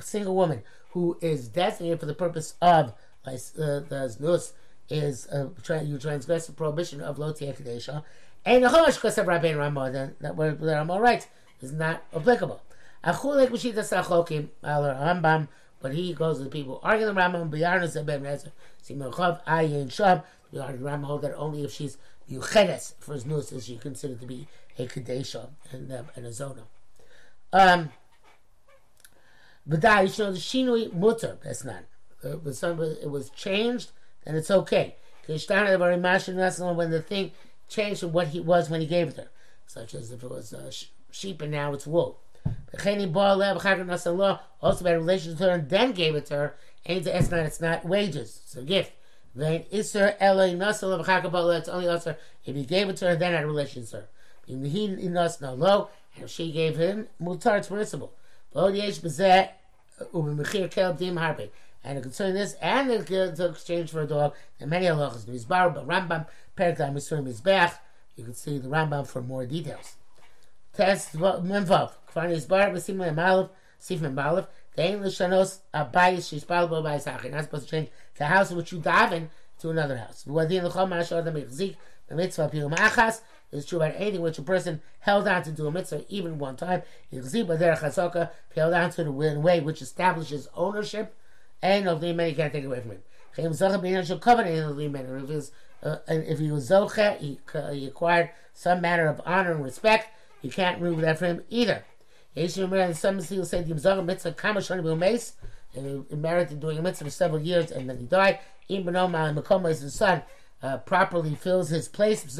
single 0.00 0.34
woman 0.34 0.62
who 0.90 1.18
is 1.20 1.48
designated 1.48 2.00
for 2.00 2.06
the 2.06 2.14
purpose 2.14 2.54
of 2.62 2.94
uh, 3.26 3.32
the 3.32 4.16
Znus 4.18 4.52
is 4.88 5.26
uh, 5.28 5.48
you 5.82 5.98
transgress 5.98 6.46
the 6.46 6.52
prohibition 6.52 7.00
of 7.00 7.18
Loti 7.18 7.46
Kadesha, 7.46 8.04
and 8.44 8.64
the 8.64 8.68
Chosh 8.68 9.00
Kosav 9.00 9.26
Rabbein 9.26 9.92
then 9.92 10.14
that 10.20 10.36
what 10.36 10.60
Ramah 10.60 11.00
writes 11.00 11.26
is 11.60 11.72
not 11.72 12.04
applicable. 12.14 12.62
Achulek 13.06 13.50
b'shita 13.50 13.84
sachokim 13.84 14.48
al 14.64 14.82
Rambam, 14.82 15.48
but 15.80 15.94
he 15.94 16.12
goes 16.12 16.38
to 16.38 16.44
the 16.44 16.50
people 16.50 16.80
arguing 16.82 17.14
the 17.14 17.20
Rambam 17.20 17.48
b'yarnas 17.48 18.04
ben 18.04 18.22
Rezer 18.22 18.50
simachov 18.82 19.44
ayin 19.44 19.92
sham. 19.92 20.22
The 20.52 20.58
Rambam 20.58 21.04
hold 21.04 21.22
that 21.22 21.34
only 21.36 21.62
if 21.62 21.72
she's 21.72 21.98
yuchedes 22.30 22.94
for 22.98 23.14
his 23.14 23.24
nus 23.24 23.52
is 23.52 23.68
you 23.68 23.78
consider 23.78 24.16
to 24.16 24.26
be 24.26 24.48
a 24.78 24.86
kadesha 24.86 25.50
and, 25.70 25.92
um, 25.92 26.06
and 26.16 26.26
a 26.26 26.32
zona. 26.32 26.62
Um, 27.52 27.90
but 29.66 29.80
that 29.82 30.18
you 30.18 30.24
know 30.24 30.32
the 30.32 30.38
shinui 30.38 30.92
mutter. 30.92 31.38
That's 31.42 31.64
not. 31.64 31.84
Uh, 32.24 32.38
it 32.38 33.10
was 33.10 33.30
changed, 33.30 33.92
and 34.24 34.36
it's 34.36 34.50
okay. 34.50 34.96
When 35.26 35.38
the 35.38 37.04
thing 37.06 37.32
changed 37.68 38.00
from 38.00 38.12
what 38.12 38.28
he 38.28 38.40
was 38.40 38.70
when 38.70 38.80
he 38.80 38.86
gave 38.86 39.08
it 39.08 39.16
her, 39.16 39.28
such 39.66 39.94
as 39.94 40.12
if 40.12 40.22
it 40.22 40.30
was 40.30 40.52
uh, 40.52 40.70
sheep 41.10 41.42
and 41.42 41.50
now 41.50 41.72
it's 41.72 41.86
wool. 41.86 42.20
Also 44.62 44.84
by 44.84 44.92
relation 44.92 45.36
to 45.36 45.44
her 45.44 45.50
and 45.50 45.68
then 45.68 45.92
gave 45.92 46.14
it 46.14 46.26
to 46.26 46.34
her. 46.34 46.54
Ain't 46.86 47.06
it's 47.06 47.60
not 47.60 47.84
wages. 47.84 48.40
It's 48.44 48.56
a 48.56 48.62
gift. 48.62 48.92
Then 49.34 49.64
Isser 49.72 50.14
Eloi 50.20 50.54
Nasal 50.54 50.92
of 50.92 51.06
Chakabala, 51.06 51.58
it's 51.58 51.68
only 51.68 51.86
Isser 51.86 52.16
if 52.44 52.54
he 52.54 52.64
gave 52.64 52.88
it 52.88 52.96
to 52.98 53.08
her, 53.08 53.16
then 53.16 53.32
had 53.32 53.44
a 53.44 53.46
relationship 53.46 53.90
to 53.90 53.96
her. 53.96 54.08
In 54.48 54.62
the 54.62 55.38
no 55.40 55.54
low, 55.54 55.88
and 56.16 56.30
she 56.30 56.52
gave 56.52 56.76
him, 56.76 57.08
Mutar, 57.20 57.58
it's 57.58 57.68
permissible. 57.68 58.12
And 58.54 58.76
concerning 62.02 62.34
this, 62.34 62.54
and 62.62 62.90
the 62.90 63.48
exchange 63.50 63.90
for 63.90 64.02
a 64.02 64.06
dog, 64.06 64.34
and 64.60 64.70
many 64.70 64.86
halachas, 64.86 65.48
but 65.48 65.86
Rambam, 65.86 66.26
Perikam, 66.56 66.94
Misurim, 66.94 67.28
Mizbech, 67.28 67.72
you 68.16 68.24
can 68.24 68.34
see 68.34 68.58
the 68.58 68.68
Rambam 68.68 69.06
for 69.06 69.20
more 69.20 69.44
details. 69.44 69.96
Test 70.76 71.14
Memvav, 71.14 71.92
Kfar 72.12 72.28
Mizbar, 72.28 72.70
Besim 72.70 72.96
Malov, 73.14 73.48
Sif 73.78 74.00
Malov, 74.00 74.46
Dein 74.76 75.00
Lishanos, 75.00 75.60
Abayis, 75.72 76.28
Shishbal, 76.28 76.68
Bo 76.68 76.82
Bayis 76.82 77.06
You're 77.22 77.32
not 77.32 77.44
supposed 77.44 77.64
to 77.64 77.70
change 77.70 77.88
the 78.18 78.26
house 78.26 78.50
which 78.52 78.72
you 78.72 78.80
daven 78.80 79.28
to 79.60 79.70
another 79.70 79.96
house. 79.96 80.24
The 80.24 80.32
mitzvah 82.14 82.50
pirum 82.50 82.76
achas 82.76 83.22
is 83.50 83.64
true 83.64 83.78
about 83.78 83.94
anything 83.96 84.20
which 84.20 84.38
a 84.38 84.42
person 84.42 84.82
held 85.00 85.26
on 85.26 85.42
to 85.44 85.50
do 85.50 85.66
a 85.66 85.70
mitzvah 85.70 86.04
even 86.10 86.38
one 86.38 86.56
time. 86.56 86.82
Yechzib 87.10 88.30
held 88.54 88.74
on 88.74 88.90
to 88.90 89.04
the 89.04 89.10
way 89.40 89.60
which 89.60 89.80
establishes 89.80 90.46
ownership, 90.54 91.16
and 91.62 91.88
of 91.88 92.02
the 92.02 92.12
man 92.12 92.28
you 92.28 92.36
can't 92.36 92.52
take 92.52 92.64
away 92.64 92.80
from 92.80 92.90
him. 92.92 93.02
If, 93.38 93.44
his, 93.44 93.62
uh, 95.82 95.96
if 96.08 96.38
he 96.38 96.50
was 96.50 96.70
zoche, 96.70 97.18
he, 97.18 97.40
uh, 97.54 97.70
he 97.70 97.86
acquired 97.86 98.30
some 98.52 98.80
manner 98.80 99.06
of 99.08 99.20
honor 99.26 99.52
and 99.52 99.64
respect, 99.64 100.08
you 100.46 100.52
can't 100.52 100.80
remove 100.80 101.00
that 101.00 101.18
from 101.18 101.26
him 101.26 101.42
either. 101.50 101.84
Some 102.48 103.20
people 103.20 103.44
say 103.44 103.62
the 103.62 104.02
mitzvah 104.02 104.32
kama 104.32 104.60
shani 104.60 104.98
mace 104.98 105.34
and 105.74 106.06
he 106.08 106.16
merited 106.16 106.60
doing 106.60 106.78
a 106.78 106.82
mitzvah 106.82 107.06
for 107.06 107.10
several 107.10 107.40
years, 107.40 107.72
and 107.72 107.90
then 107.90 107.98
he 107.98 108.06
died. 108.06 108.38
Ibn 108.68 108.96
Omar 108.96 109.32
Makoma, 109.32 109.68
his 109.68 109.94
son, 109.94 110.22
uh, 110.62 110.78
properly 110.78 111.34
fills 111.34 111.68
his 111.68 111.88
place. 111.88 112.22
He 112.22 112.30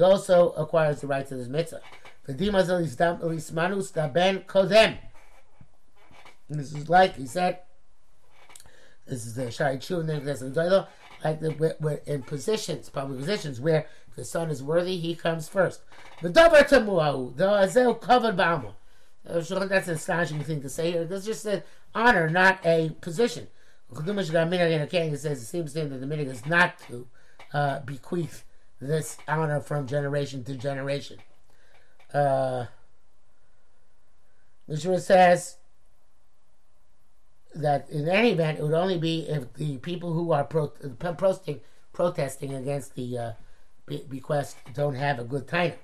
also 0.00 0.50
acquires 0.50 1.00
the 1.00 1.06
right 1.06 1.24
to 1.26 1.36
this 1.36 1.48
mitzvah. 1.48 1.80
This 2.26 2.40
is 6.72 6.88
like 6.88 7.16
he 7.16 7.26
said. 7.26 7.60
This 9.06 9.26
is 9.26 9.34
the 9.34 9.50
Shari 9.50 9.78
Chu 9.78 10.00
and 10.00 10.08
then 10.08 10.24
like 11.24 11.40
the, 11.40 11.50
we're, 11.50 11.74
we're, 11.80 12.00
in 12.06 12.22
positions, 12.22 12.88
public 12.88 13.18
positions 13.18 13.60
where 13.60 13.86
the 14.16 14.24
son 14.24 14.50
is 14.50 14.62
worthy, 14.62 14.98
he 14.98 15.14
comes 15.14 15.48
first. 15.48 15.82
The 16.20 16.28
davar 16.28 16.68
tamuahu, 16.68 17.36
the 17.36 17.48
azel 17.48 17.94
covered 17.94 18.36
ba'ama. 18.36 18.74
That's 19.24 19.50
an 19.50 19.94
astonishing 19.94 20.42
thing 20.42 20.62
to 20.62 20.68
say 20.68 20.92
here. 20.92 21.04
That's 21.04 21.24
just 21.24 21.46
an 21.46 21.62
honor, 21.94 22.28
not 22.28 22.58
a 22.64 22.90
position. 23.00 23.46
Gaminag 23.92 24.92
in 24.92 25.16
says 25.16 25.42
it 25.42 25.46
seems 25.46 25.72
to 25.74 25.80
him 25.80 25.90
that 25.90 25.98
the 25.98 26.06
minig 26.06 26.26
is 26.26 26.46
not 26.46 26.78
to 26.88 27.06
uh, 27.52 27.80
bequeath 27.80 28.44
this 28.80 29.18
honor 29.28 29.60
from 29.60 29.86
generation 29.86 30.42
to 30.44 30.54
generation. 30.56 31.18
Uh, 32.12 32.66
says 34.98 35.58
that 37.54 37.88
in 37.90 38.08
any 38.08 38.30
event, 38.32 38.58
it 38.58 38.62
would 38.62 38.72
only 38.72 38.98
be 38.98 39.28
if 39.28 39.52
the 39.54 39.76
people 39.78 40.12
who 40.14 40.32
are 40.32 40.44
pro- 40.44 40.68
protesting, 40.68 41.60
protesting 41.92 42.54
against 42.54 42.94
the 42.94 43.18
uh, 43.18 43.32
bequest 43.86 44.56
don't 44.74 44.94
have 44.94 45.18
a 45.18 45.24
good 45.24 45.48
time. 45.48 45.74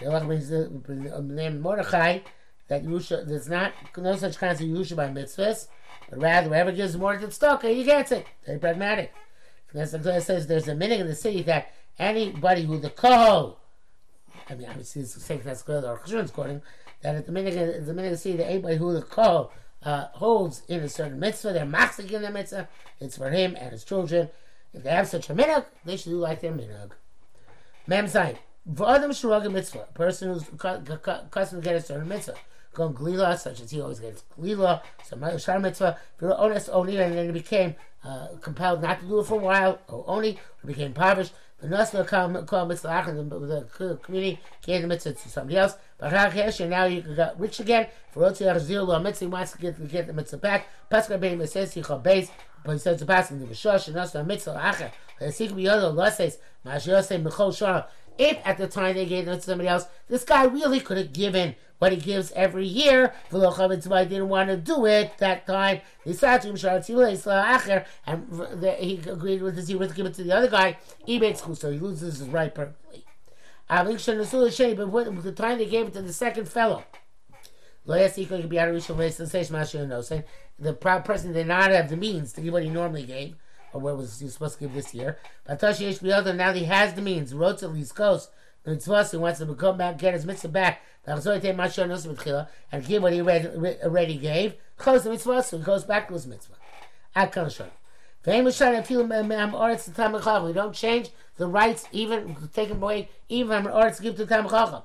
The 0.00 1.22
name 1.22 1.60
Mordechai 1.60 2.20
that 2.68 2.84
Yusha, 2.84 3.26
there's 3.26 3.48
not 3.48 3.72
no 3.96 4.16
such 4.16 4.38
kinds 4.38 4.60
of 4.60 4.66
Yusha 4.66 4.96
by 4.96 5.08
mitzvahs, 5.08 5.68
but 6.10 6.20
rather 6.20 6.48
whoever 6.48 6.72
gives 6.72 6.96
more 6.96 7.16
to 7.16 7.26
tzedakah, 7.26 7.74
he 7.74 7.84
gets 7.84 8.12
it. 8.12 8.26
Very 8.44 8.58
pragmatic. 8.58 9.12
It 9.72 10.22
says 10.22 10.46
there's 10.46 10.68
a 10.68 10.74
minute 10.74 11.00
in 11.00 11.06
the 11.06 11.14
city 11.14 11.42
that 11.42 11.72
anybody 11.98 12.62
who 12.62 12.78
the 12.78 12.90
kohol, 12.90 13.56
I 14.48 14.54
mean, 14.54 14.68
obviously 14.68 15.02
it's 15.02 15.14
the 15.14 15.20
same 15.20 15.42
that's 15.44 15.62
good, 15.62 15.84
or 15.84 15.98
Chashun's 15.98 16.30
quoting, 16.30 16.62
that 17.02 17.14
at 17.14 17.26
the 17.26 17.32
minute, 17.32 17.86
the 17.86 17.94
minute 17.94 18.12
of 18.12 18.14
the 18.14 18.18
city 18.18 18.36
that 18.38 18.50
anybody 18.50 18.76
who 18.76 18.92
the 18.92 19.02
kohol 19.02 19.50
uh, 19.82 20.06
holds 20.12 20.62
in 20.68 20.80
a 20.80 20.88
certain 20.88 21.20
mitzvah, 21.20 21.52
they're 21.52 21.66
machzik 21.66 22.10
in 22.10 22.22
the 22.22 22.30
mitzvah, 22.30 22.68
it's 23.00 23.18
for 23.18 23.30
him 23.30 23.56
and 23.58 23.72
his 23.72 23.84
children. 23.84 24.28
If 24.72 24.82
they 24.82 24.90
have 24.90 25.08
such 25.08 25.30
a 25.30 25.34
minhag, 25.34 25.66
they 25.84 25.96
should 25.96 26.10
do 26.10 26.18
like 26.18 26.40
their 26.40 26.52
minhag. 26.52 26.92
Mem 27.86 28.06
Zayin. 28.06 28.36
V'adam 28.70 29.10
shurag 29.10 29.50
mitzvah, 29.50 29.86
a 29.88 29.92
person 29.92 30.32
who's 30.32 30.48
accustomed 30.48 31.62
to 31.62 31.68
get 31.68 31.76
a 31.76 31.80
certain 31.80 32.08
mitzvah 32.08 32.34
going 32.76 32.94
glila, 32.94 33.38
such 33.38 33.60
as 33.60 33.70
he 33.70 33.80
always 33.80 34.00
gets 34.00 34.22
glila, 34.38 34.82
so 35.02 35.38
shar 35.38 35.58
mitzvah, 35.58 35.98
honest 36.36 36.68
only, 36.70 36.98
and 36.98 37.16
then 37.16 37.26
he 37.26 37.32
became 37.32 37.74
uh, 38.04 38.28
compelled 38.40 38.82
not 38.82 39.00
to 39.00 39.06
do 39.06 39.18
it 39.20 39.26
for 39.26 39.34
a 39.34 39.42
while, 39.42 39.78
or 39.88 40.04
only, 40.06 40.38
or 40.62 40.66
became 40.66 40.88
impoverished. 40.88 41.32
The 41.60 41.68
and 41.68 43.30
the 43.30 43.98
community 44.02 44.40
gave 44.64 44.82
the 44.82 44.88
mitzvah 44.88 45.14
to 45.14 45.28
somebody 45.28 45.56
else. 45.56 45.74
But 45.98 46.12
and 46.12 46.70
now 46.70 46.84
you 46.84 47.00
got 47.00 47.40
rich 47.40 47.60
again. 47.60 47.86
For 48.10 48.22
Rotzi 48.22 48.58
Zil, 48.60 49.00
mitzvah 49.00 49.28
wants 49.28 49.52
to 49.52 49.58
get, 49.58 49.88
get 49.88 50.06
the 50.06 50.12
mitzvah 50.12 50.36
back. 50.36 50.68
Pascal 50.90 51.18
Ben 51.18 51.46
says 51.46 51.72
he 51.72 51.82
base, 52.02 52.30
but 52.62 52.72
he 52.72 52.78
says 52.78 52.98
to 52.98 53.06
pass 53.06 53.30
in 53.30 53.40
the 53.40 53.46
Vishosh 53.46 53.88
and 53.88 53.96
Nasla 53.96 54.26
mitzvah 54.26 54.60
acher. 54.62 54.90
The 55.18 55.32
Sikh 55.32 55.52
Biyodah 55.52 55.94
Law 55.94 56.10
says, 56.10 56.38
Mashiach 56.66 57.22
Michol 57.22 57.48
Shara. 57.48 57.86
If 58.18 58.38
at 58.46 58.58
the 58.58 58.66
time 58.66 58.94
they 58.94 59.06
gave 59.06 59.26
it 59.26 59.34
to 59.34 59.40
somebody 59.40 59.68
else, 59.68 59.86
this 60.08 60.24
guy 60.24 60.44
really 60.44 60.80
could 60.80 60.98
have 60.98 61.12
given 61.12 61.54
what 61.78 61.92
he 61.92 61.98
gives 61.98 62.32
every 62.32 62.66
year. 62.66 63.12
I 63.32 64.04
didn't 64.04 64.28
want 64.28 64.48
to 64.48 64.56
do 64.56 64.86
it 64.86 65.18
that 65.18 65.46
time. 65.46 65.80
Himself, 66.04 66.44
uh, 66.44 67.82
and 68.06 68.64
he 68.78 69.00
agreed 69.06 69.42
with 69.42 69.56
this, 69.56 69.68
he 69.68 69.74
would 69.74 69.94
give 69.94 70.06
it 70.06 70.14
to 70.14 70.24
the 70.24 70.32
other 70.32 70.48
guy. 70.48 70.78
So 71.06 71.70
he 71.70 71.78
loses 71.78 72.20
his 72.20 72.28
right 72.28 72.54
perfectly. 72.54 73.04
But 73.68 73.86
with 73.86 75.24
the 75.24 75.32
time 75.32 75.58
they 75.58 75.66
gave 75.66 75.88
it 75.88 75.92
to 75.94 76.02
the 76.02 76.12
second 76.12 76.48
fellow, 76.48 76.84
the 77.84 78.08
person 81.04 81.32
did 81.32 81.46
not 81.46 81.70
have 81.70 81.90
the 81.90 81.96
means 81.96 82.32
to 82.32 82.40
give 82.40 82.52
what 82.52 82.62
he 82.62 82.70
normally 82.70 83.02
gave, 83.02 83.34
or 83.72 83.80
what 83.80 83.96
was 83.96 84.20
he 84.20 84.28
supposed 84.28 84.54
to 84.54 84.60
give 84.60 84.72
this 84.72 84.94
year. 84.94 85.18
But 85.44 85.60
now 85.60 86.52
he 86.52 86.64
has 86.64 86.94
the 86.94 87.02
means, 87.02 87.34
wrote 87.34 87.58
to 87.58 87.76
East 87.76 87.94
Coast, 87.94 88.30
the 88.66 88.72
mitzvah, 88.72 89.04
he 89.04 89.16
wants 89.16 89.38
to 89.38 89.54
come 89.54 89.78
back, 89.78 89.96
get 89.96 90.12
his 90.12 90.26
mitzvah 90.26 90.48
back, 90.48 90.82
and 91.06 91.22
give 91.24 93.02
what 93.02 93.12
he 93.12 93.20
already 93.20 94.16
gave, 94.16 94.54
close 94.76 95.04
the 95.04 95.10
mitzvah, 95.10 95.42
so 95.44 95.58
he 95.58 95.64
goes 95.64 95.84
back 95.84 96.08
to 96.08 96.14
his 96.14 96.26
mitzvah. 96.26 96.56
At 97.14 97.32
Kanashon. 97.32 97.70
We 98.26 98.32
don't 100.52 100.74
change 100.74 101.10
the 101.36 101.46
rights, 101.46 101.86
even 101.92 102.36
take 102.52 102.68
them 102.70 102.82
away, 102.82 103.08
even 103.28 103.62
from 103.62 103.92
to 103.92 104.02
give 104.02 104.16
to 104.16 104.26
Tam 104.26 104.48
Chacham. 104.48 104.82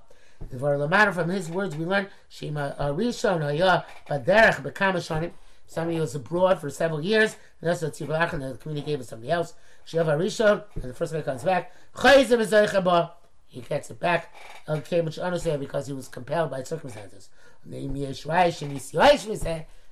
For 0.60 0.78
the 0.78 0.88
matter 0.88 1.12
from 1.12 1.30
his 1.30 1.50
words, 1.50 1.76
we 1.76 1.86
learn 1.86 2.08
Shema 2.30 2.74
Arishon 2.74 3.42
Haya 3.42 3.84
Baderech 4.08 4.62
Bekamashonim. 4.62 5.32
Somebody 5.66 6.00
was 6.00 6.14
abroad 6.14 6.60
for 6.60 6.70
several 6.70 7.02
years, 7.02 7.36
and 7.62 7.70
that's 7.70 7.82
what 7.82 7.94
Tzibulach 7.94 8.34
and 8.34 8.44
the 8.44 8.58
community 8.58 8.86
gave 8.86 9.00
to 9.00 9.06
somebody 9.06 9.32
else. 9.32 9.54
Sheva 9.88 10.18
Arishon, 10.18 10.64
and 10.76 10.84
the 10.84 10.94
first 10.94 11.14
one 11.14 11.24
comes 11.24 11.44
back. 11.44 11.74
Chayzim 11.96 12.46
Zaychabah 12.46 13.12
he 13.52 13.60
gets 13.62 13.92
it 13.92 14.00
back. 14.00 14.34
Okay, 14.68 15.02
which 15.02 15.20
understand 15.20 15.60
because 15.60 15.86
he 15.88 15.94
was 15.94 16.08
compelled 16.08 16.50
by 16.50 16.64
circumstances. 16.64 17.30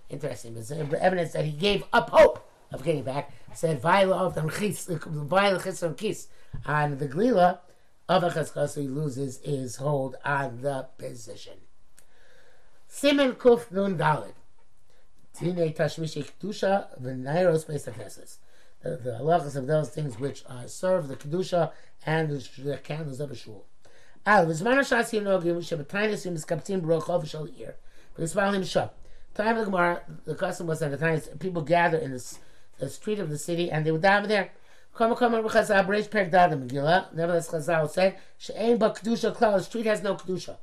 Interesting. 0.10 0.54
There's 0.54 0.72
evidence 0.72 1.34
that 1.34 1.46
he 1.46 1.52
gave 1.52 1.84
up 1.92 2.10
hope 2.10 2.50
of 2.72 2.84
getting 2.84 3.04
back. 3.04 3.32
Said 3.54 3.82
viola 3.82 4.16
of 4.16 4.34
the 4.34 4.42
viola 4.42 5.60
kis 5.96 6.28
on 6.66 6.98
the 6.98 7.08
glila 7.08 7.60
of 8.08 8.24
a 8.24 8.46
so 8.46 8.82
he 8.82 8.88
loses 8.88 9.40
his 9.44 9.76
hold 9.76 10.16
on 10.24 10.62
the 10.62 10.88
position. 10.98 11.60
Simen 12.90 13.34
kuf 13.36 13.70
nun 13.72 13.98
dalid. 13.98 14.34
Tine 15.38 15.74
tashmishi 15.74 16.24
kedusha 16.32 16.88
v'nairos 17.00 17.68
pesach 17.68 17.96
the, 18.84 18.98
the 18.98 19.12
halachas 19.12 19.56
of 19.56 19.68
those 19.68 19.90
things 19.90 20.20
which 20.20 20.44
uh, 20.48 20.68
serve 20.68 21.08
the 21.08 21.16
kedusha 21.16 21.72
and 22.06 22.30
the, 22.30 22.80
candles 22.84 23.20
of 23.20 23.32
a 23.32 23.36
shul. 23.36 23.66
Al 24.26 24.46
v'zman 24.46 24.80
hashas 24.80 25.12
yinogim 25.12 25.58
shebetainis 25.58 26.26
yim 26.26 26.36
skaptim 26.36 26.82
b'rochov 26.82 27.28
shal 27.28 27.48
ir. 27.58 27.76
V'yisval 28.18 28.54
him 28.54 28.64
shah. 28.64 28.90
Time 29.36 29.58
of 29.58 29.66
the 29.66 29.72
Gemara, 29.72 30.02
the 30.26 30.36
custom 30.36 30.68
was 30.68 30.80
that 30.80 30.92
the 30.92 30.98
times 30.98 31.30
people 31.40 31.62
gather 31.62 31.98
in 31.98 32.12
the, 32.12 32.38
the 32.80 32.90
street 32.90 33.20
of 33.20 33.30
the 33.30 33.38
city 33.38 33.70
and 33.72 33.86
they 33.86 33.92
would 33.92 34.02
dive 34.02 34.28
there. 34.28 34.52
Come 34.96 35.16
come 35.16 35.36
on 35.36 35.44
Chazal 35.44 35.86
Breish 35.86 36.10
Perek 36.10 36.32
Dada 36.32 36.58
Megillah. 36.58 37.14
Nevertheless, 37.14 37.50
Chazal 37.50 37.90
said 37.90 38.18
she'ain 38.38 38.78
ba 38.78 38.90
kedusha 38.90 39.36
klal. 39.36 39.58
The 39.58 39.64
street 39.64 39.86
has 39.86 40.04
no 40.04 40.16
kedusha. 40.16 40.58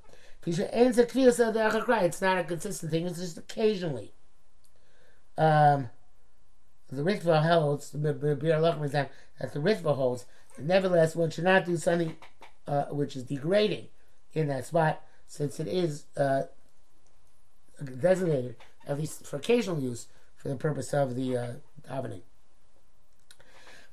It's 0.49 2.21
not 2.21 2.39
a 2.39 2.45
consistent 2.45 2.93
thing. 2.93 3.07
It's 3.07 3.19
just 3.19 3.39
occasionally. 3.39 4.13
Um, 5.37 5.91
the 6.91 7.03
Ritva 7.03 7.43
holds 7.43 7.91
the 7.91 7.99
that 7.99 9.53
the 9.53 9.59
Ritva 9.59 9.97
holds. 9.97 10.27
Nevertheless, 10.59 11.15
one 11.17 11.31
should 11.31 11.45
not 11.45 11.67
do 11.67 11.77
something 11.77 12.17
uh, 12.67 12.85
which 12.85 13.17
is 13.17 13.25
degrading 13.25 13.87
in 14.33 14.49
that 14.49 14.67
spot, 14.67 15.03
since 15.27 15.61
it 15.61 15.69
is 15.69 16.05
uh, 16.17 16.43
designated 18.01 18.57
at 18.87 18.99
least 18.99 19.27
for 19.27 19.37
occasional 19.37 19.81
use 19.81 20.07
for 20.37 20.49
the 20.49 20.57
purpose 20.57 20.95
of 20.95 21.17
the 21.17 21.37
uh, 21.37 21.53
davening. 21.89 22.23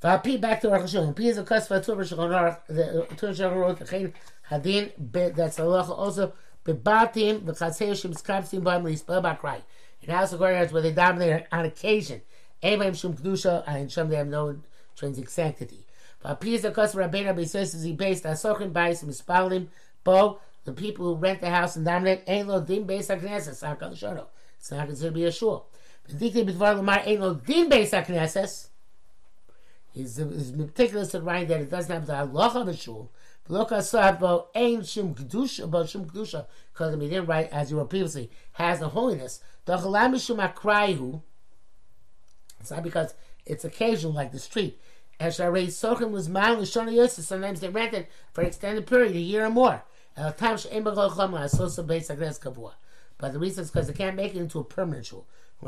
V'api 0.02 0.40
back 0.40 0.62
to 0.62 0.74
is 0.74 1.38
a 1.38 1.44
cusp 1.44 1.70
for 1.70 1.80
Tur 1.80 1.96
Shulchan 1.96 2.58
The 2.68 3.08
Tur 3.16 3.30
Shulchan 3.30 3.56
wrote 3.56 3.80
the 3.80 3.86
Chain 3.86 4.14
Hadin. 4.50 4.92
That's 5.36 5.56
the 5.56 5.64
halacha 5.64 5.98
also. 5.98 6.34
Bebatim 6.66 7.42
v'chaseir 7.42 7.92
shemskapsim 7.92 8.62
b'am 8.62 8.84
lispel 8.84 9.24
b'akrai. 9.24 9.62
In 10.02 10.14
house 10.14 10.34
of 10.34 10.40
courtyards 10.40 10.74
where 10.74 10.82
they 10.82 10.92
dominate 10.92 11.46
on 11.52 11.66
occasion. 11.66 12.22
Aim 12.64 12.94
shum 12.94 13.14
kedusha 13.16 13.64
and 13.68 13.78
in 13.78 13.88
shum 13.90 14.10
they 14.10 14.16
have 14.16 14.28
no 14.28 14.56
intrinsic 14.96 15.30
sanctity. 15.30 15.86
V'api 16.24 16.54
is 16.54 16.66
a 16.66 16.72
cusp 16.72 16.94
for 16.96 17.02
Rabbeinu 17.02 17.36
Beisos 17.36 17.76
is 17.76 17.86
based 17.92 18.26
on 18.26 18.34
Sochim 18.34 18.72
Bais 18.72 19.04
Mispalim 19.04 19.68
Bo. 20.04 20.40
The 20.64 20.72
people 20.72 21.06
who 21.06 21.16
rent 21.16 21.42
the 21.42 21.50
house 21.50 21.76
and 21.76 21.86
dominate 21.86 22.24
ain't 22.26 22.48
lo 22.48 22.62
din 22.62 22.88
beis 22.88 23.10
hakneses. 23.10 23.50
It's 23.50 23.62
not 23.62 23.80
considered 23.80 25.10
to 25.10 25.12
be 25.12 25.26
a 25.26 25.32
shul. 25.32 25.68
V'dikti 26.10 26.46
b'dvar 26.50 26.80
l'mar 26.80 27.02
ain't 27.06 27.22
lo 27.22 27.34
din 27.34 27.70
beis 27.70 27.90
hakneses. 27.90 28.70
He's, 29.92 30.16
he's 30.16 30.54
meticulous 30.54 31.12
to 31.12 31.22
writing 31.22 31.50
that 31.50 31.62
it 31.62 31.70
doesn't 31.70 31.94
have 31.94 32.08
the 32.08 32.14
halacha 32.14 32.62
of 32.62 32.68
a 32.70 32.76
shul. 32.76 33.12
Because 33.46 33.92
he 33.92 33.98
didn't 37.10 37.26
write, 37.26 37.50
as 37.52 37.72
you 37.72 37.78
were 37.78 37.86
previously, 37.86 38.32
has 38.54 38.80
the 38.80 38.88
holiness. 38.90 39.42
It's 42.64 42.72
not 42.72 42.84
because 42.84 43.14
it's 43.46 43.66
occasional 43.66 44.14
like 44.14 44.32
the 44.32 44.40
street. 44.40 44.80
As 45.20 45.38
Sharei 45.38 45.68
Sochem 45.68 46.12
was 46.12 46.30
mile 46.30 46.56
Shana 46.62 46.96
Yosef, 46.96 47.26
sometimes 47.26 47.60
they 47.60 47.68
rented 47.68 48.08
for 48.32 48.40
an 48.40 48.48
extended 48.48 48.88
period, 48.88 49.18
a 49.18 49.20
year 49.20 49.46
or 49.46 49.50
more. 49.50 49.84
But 50.16 50.38
the 53.34 53.40
reason 53.40 53.64
is 53.64 53.72
because 53.72 53.88
they 53.88 53.94
can't 53.94 54.16
make 54.16 54.34
it 54.34 54.40
into 54.40 54.60
a 54.60 54.64
permanent 54.64 55.06
shul. 55.06 55.28
The 55.62 55.66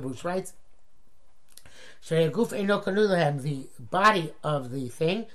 Bush 0.00 0.24
writes, 0.24 0.54
So 2.00 2.16
the 2.16 3.68
body 3.78 4.32
of 4.42 4.70
the 4.70 4.88
thing 4.88 5.26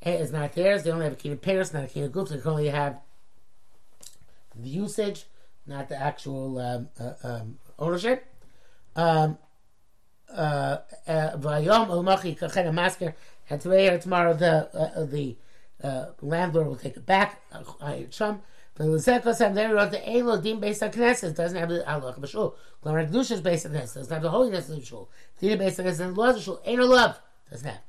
is 0.00 0.32
not 0.32 0.54
theirs. 0.54 0.82
They 0.82 0.90
only 0.90 1.04
have 1.04 1.12
a 1.12 1.16
key 1.16 1.32
of 1.32 1.42
Paris, 1.42 1.74
not 1.74 1.84
a 1.84 1.88
key 1.88 2.00
of 2.00 2.12
goof. 2.12 2.30
They 2.30 2.38
can 2.38 2.50
only 2.50 2.68
have 2.68 3.00
the 4.54 4.68
usage, 4.68 5.24
not 5.66 5.88
the 5.88 6.00
actual 6.00 6.58
um, 6.58 6.88
uh, 7.00 7.14
um, 7.22 7.58
ownership. 7.78 8.26
Um, 8.96 9.38
uh, 10.34 10.78
uh, 11.06 11.36
and 13.50 13.60
today 13.60 13.88
or 13.88 13.98
tomorrow 13.98 14.32
the 14.34 14.68
uh, 14.74 15.04
the 15.04 15.36
uh, 15.82 16.06
landlord 16.20 16.66
will 16.66 16.76
take 16.76 16.96
it 16.96 17.06
back. 17.06 17.40
But 18.76 18.86
the 18.86 18.98
Sekos 18.98 19.54
there 19.54 19.74
wrote 19.74 19.92
the 19.92 20.10
Elo 20.10 20.40
Dim 20.40 20.58
based 20.58 20.82
on 20.82 20.90
Knesset 20.90 21.36
doesn't 21.36 21.56
have 21.58 21.68
the 21.68 21.88
Allah 21.88 22.14
Bashul. 22.18 22.54
Glamar 22.82 23.04
Kedusha 23.04 23.32
is 23.32 23.40
based 23.40 23.66
on 23.66 23.72
Knesset 23.72 23.94
doesn't 23.94 24.12
have 24.12 24.22
the 24.22 24.30
holiness 24.30 24.68
of 24.68 24.76
the 24.76 24.84
Shul. 24.84 25.08
Dina 25.38 25.56
based 25.56 25.78
on 25.78 25.86
Knesset 25.86 26.00
and 26.00 26.16
laws 26.16 26.36
of 26.36 26.42
Shul 26.42 26.60
ain't 26.64 26.78
no 26.78 26.86
love 26.86 27.20
doesn't 27.50 27.68
have. 27.68 27.80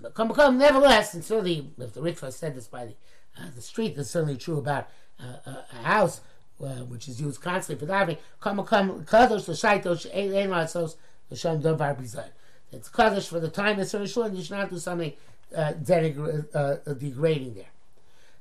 But 0.00 0.14
come 0.14 0.32
come 0.32 0.58
nevertheless, 0.58 1.14
and 1.14 1.24
certainly 1.24 1.70
if 1.78 1.92
the 1.92 2.00
Ritva 2.00 2.32
said 2.32 2.56
this 2.56 2.66
by 2.66 2.86
the 2.86 2.94
uh, 3.38 3.50
the 3.54 3.62
street, 3.62 3.94
that's 3.94 4.10
certainly 4.10 4.36
true 4.36 4.58
about 4.58 4.88
uh, 5.20 5.36
a 5.72 5.82
house. 5.84 6.20
Which 6.62 7.08
is 7.08 7.20
used 7.20 7.40
constantly 7.40 7.84
for 7.84 7.92
davening. 7.92 8.18
Come, 8.38 8.64
come, 8.64 9.04
kadosh 9.04 9.46
the 9.46 9.52
shaitos 9.52 10.06
ein 10.14 10.48
lasos 10.48 10.94
the 11.28 11.34
shem 11.34 11.60
davar 11.60 12.00
bizad. 12.00 12.28
It's 12.70 12.88
kadosh 12.88 13.26
for 13.26 13.40
the 13.40 13.48
time 13.48 13.80
it's 13.80 13.90
very 13.90 14.06
short, 14.06 14.28
and 14.28 14.36
you 14.36 14.44
should 14.44 14.56
not 14.56 14.70
do 14.70 14.78
something 14.78 15.12
uh, 15.56 15.72
denigra- 15.72 16.46
uh, 16.54 16.94
degrading 16.94 17.54
there. 17.54 17.66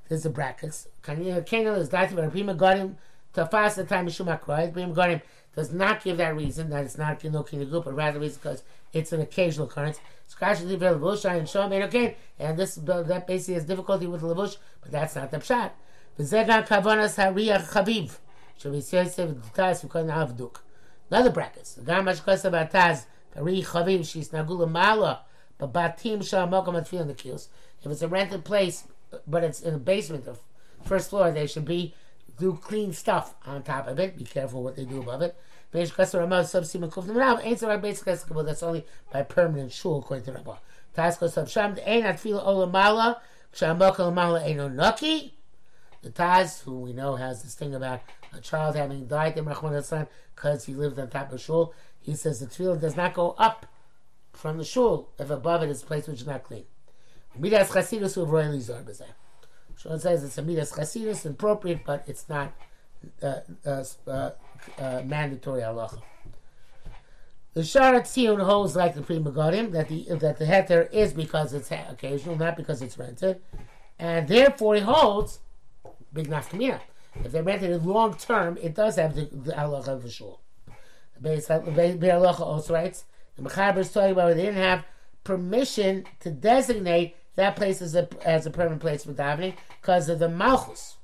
There's 0.07 0.21
the 0.21 0.29
brackets. 0.29 0.87
Kanina 1.01 1.77
is 1.79 1.89
dativ 1.89 2.17
Rabbi 2.17 2.41
Garim 2.53 2.95
tafas 3.33 3.75
the 3.75 3.85
time 3.85 4.05
Mishum 4.05 4.27
Akroy. 4.27 4.71
Garim 4.71 5.21
does 5.55 5.71
not 5.71 6.03
give 6.03 6.17
that 6.17 6.35
reason 6.35 6.69
that 6.69 6.85
it's 6.85 6.99
not 6.99 7.19
Kino 7.19 7.41
Kinagu, 7.41 7.83
but 7.83 7.95
rather 7.95 8.21
it's 8.21 8.37
because 8.37 8.61
it's 8.93 9.11
an 9.11 9.21
occasional 9.21 9.67
occurrence. 9.67 9.99
Scratch 10.27 10.59
the 10.59 10.77
Levush 10.77 11.25
and 11.25 11.49
show 11.49 11.67
him 11.67 11.73
okay, 11.83 12.17
and 12.37 12.57
this 12.57 12.75
that 12.75 13.25
basically 13.25 13.55
has 13.55 13.65
difficulty 13.65 14.05
with 14.05 14.21
the 14.21 14.27
Levush, 14.27 14.57
but 14.81 14.91
that's 14.91 15.15
not 15.15 15.31
the 15.31 15.37
pshat. 15.37 15.71
V'zegan 16.21 16.67
kavanas 16.67 17.15
hariyach 17.17 17.65
chaviv. 17.71 18.19
Shabbos 18.57 18.93
Yosef 18.93 19.29
Taz 19.53 19.83
v'kol 19.83 20.05
na'avduk. 20.05 20.57
Another. 21.09 21.31
Gam 21.31 22.05
mashkos 22.05 22.45
about 22.45 22.71
Taz 22.71 23.05
hariyach 23.35 23.65
chaviv 23.65 24.05
she's 24.07 24.29
nagula 24.29 24.69
mala, 24.69 25.21
batim 25.59 26.19
shalmokam 26.19 26.75
atfil 26.79 27.01
in 27.01 27.07
the. 27.07 27.15
If 27.83 27.91
it's 27.91 28.03
a 28.03 28.07
rented 28.07 28.45
place, 28.45 28.83
but 29.25 29.43
it's 29.43 29.61
in 29.61 29.73
the 29.73 29.79
basement, 29.79 30.25
the 30.25 30.37
first 30.85 31.09
floor. 31.09 31.31
They 31.31 31.47
should 31.47 31.65
be 31.65 31.95
do 32.37 32.53
clean 32.61 32.93
stuff 32.93 33.33
on 33.47 33.63
top 33.63 33.87
of 33.87 33.99
it. 33.99 34.15
Be 34.15 34.23
careful 34.23 34.61
what 34.61 34.75
they 34.75 34.85
do 34.85 35.01
above 35.01 35.23
it. 35.23 35.35
That's 35.71 35.97
only 38.63 38.85
by 39.11 39.23
permanent 39.23 39.71
shul, 39.71 39.99
according 39.99 40.25
to 40.25 40.33
Rabbah. 40.33 40.57
The 46.01 46.09
Taz, 46.09 46.63
who 46.63 46.79
we 46.79 46.93
know 46.93 47.15
has 47.15 47.43
this 47.43 47.53
thing 47.53 47.75
about 47.75 48.01
a 48.33 48.41
child 48.41 48.75
having 48.75 49.05
died 49.05 49.37
in 49.37 49.45
Rahman 49.45 49.83
son 49.83 50.07
because 50.35 50.65
he 50.65 50.73
lived 50.73 50.97
on 50.97 51.09
top 51.09 51.31
of 51.31 51.41
shul, 51.41 51.73
he 51.99 52.15
says 52.15 52.39
the 52.39 52.47
tefillah 52.47 52.81
does 52.81 52.95
not 52.95 53.13
go 53.13 53.35
up 53.37 53.67
from 54.33 54.57
the 54.57 54.63
shul 54.63 55.09
if 55.19 55.29
above 55.29 55.61
it 55.63 55.69
is 55.69 55.83
a 55.83 55.85
place 55.85 56.07
which 56.07 56.21
is 56.21 56.27
not 56.27 56.43
clean. 56.43 56.65
Midas 57.37 57.69
Chasidus 57.69 58.13
says 59.99 60.23
it's 60.23 60.37
a 60.37 60.41
Midas 60.41 60.71
Chasidus, 60.71 61.25
appropriate, 61.25 61.81
but 61.85 62.03
it's 62.07 62.27
not 62.27 62.53
uh, 63.21 63.35
uh, 63.65 63.83
uh, 64.07 64.31
uh 64.79 65.01
mandatory 65.05 65.61
halacha. 65.61 66.01
The 67.53 67.61
Sha'ar 67.61 68.01
HaTziyun 68.01 68.41
holds 68.41 68.75
like 68.75 68.95
the 68.95 69.01
Pri 69.01 69.19
Megadim 69.19 69.71
that 69.71 69.89
the 69.89 70.05
that 70.15 70.39
the 70.39 70.45
heter 70.45 70.91
is 70.91 71.13
because 71.13 71.53
it's 71.53 71.71
occasional, 71.71 72.37
not 72.37 72.55
because 72.55 72.81
it's 72.81 72.97
rented, 72.97 73.41
and 73.99 74.27
therefore 74.27 74.75
he 74.75 74.81
holds 74.81 75.39
big 76.13 76.27
nafkamina. 76.29 76.81
If 77.23 77.31
they're 77.31 77.43
rented 77.43 77.71
it 77.71 77.83
long 77.83 78.15
term, 78.15 78.57
it 78.61 78.73
does 78.73 78.95
have 78.95 79.15
the, 79.15 79.25
the 79.31 79.51
halacha 79.51 80.01
for 80.01 80.09
sure. 80.09 80.39
The 81.19 81.29
Beis 81.29 82.39
also 82.39 82.73
writes 82.73 83.05
the 83.35 83.43
Mechaber 83.43 83.77
is 83.77 83.91
talking 83.91 84.11
about 84.11 84.35
they 84.35 84.43
didn't 84.43 84.55
have 84.55 84.85
permission 85.23 86.05
to 86.21 86.31
designate 86.31 87.15
that 87.35 87.55
place 87.55 87.81
as 87.81 87.95
a 87.95 88.07
as 88.25 88.45
a 88.45 88.51
permanent 88.51 88.81
place 88.81 89.03
for 89.03 89.13
davening 89.13 89.55
because 89.81 90.09
of 90.09 90.19
the 90.19 90.29
malchus, 90.29 90.97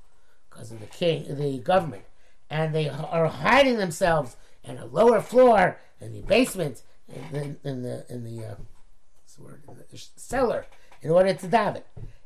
because 0.50 0.72
of 0.72 0.80
the 0.80 0.86
king, 0.86 1.24
the 1.36 1.58
government, 1.58 2.04
and 2.50 2.74
they 2.74 2.88
are 2.88 3.28
hiding 3.28 3.78
themselves 3.78 4.36
in 4.64 4.78
a 4.78 4.86
lower 4.86 5.20
floor 5.20 5.78
in 6.00 6.12
the 6.12 6.22
basement 6.22 6.82
in 7.08 7.32
the 7.32 7.68
in 7.68 7.82
the 7.82 8.04
in 8.08 8.24
the, 8.24 8.44
uh, 8.44 8.54
the 9.36 9.42
word 9.42 9.62
in 9.68 9.76
the 9.76 9.98
cellar 10.16 10.66
in 11.00 11.10
order 11.10 11.32
to 11.32 11.46
daven. 11.46 11.82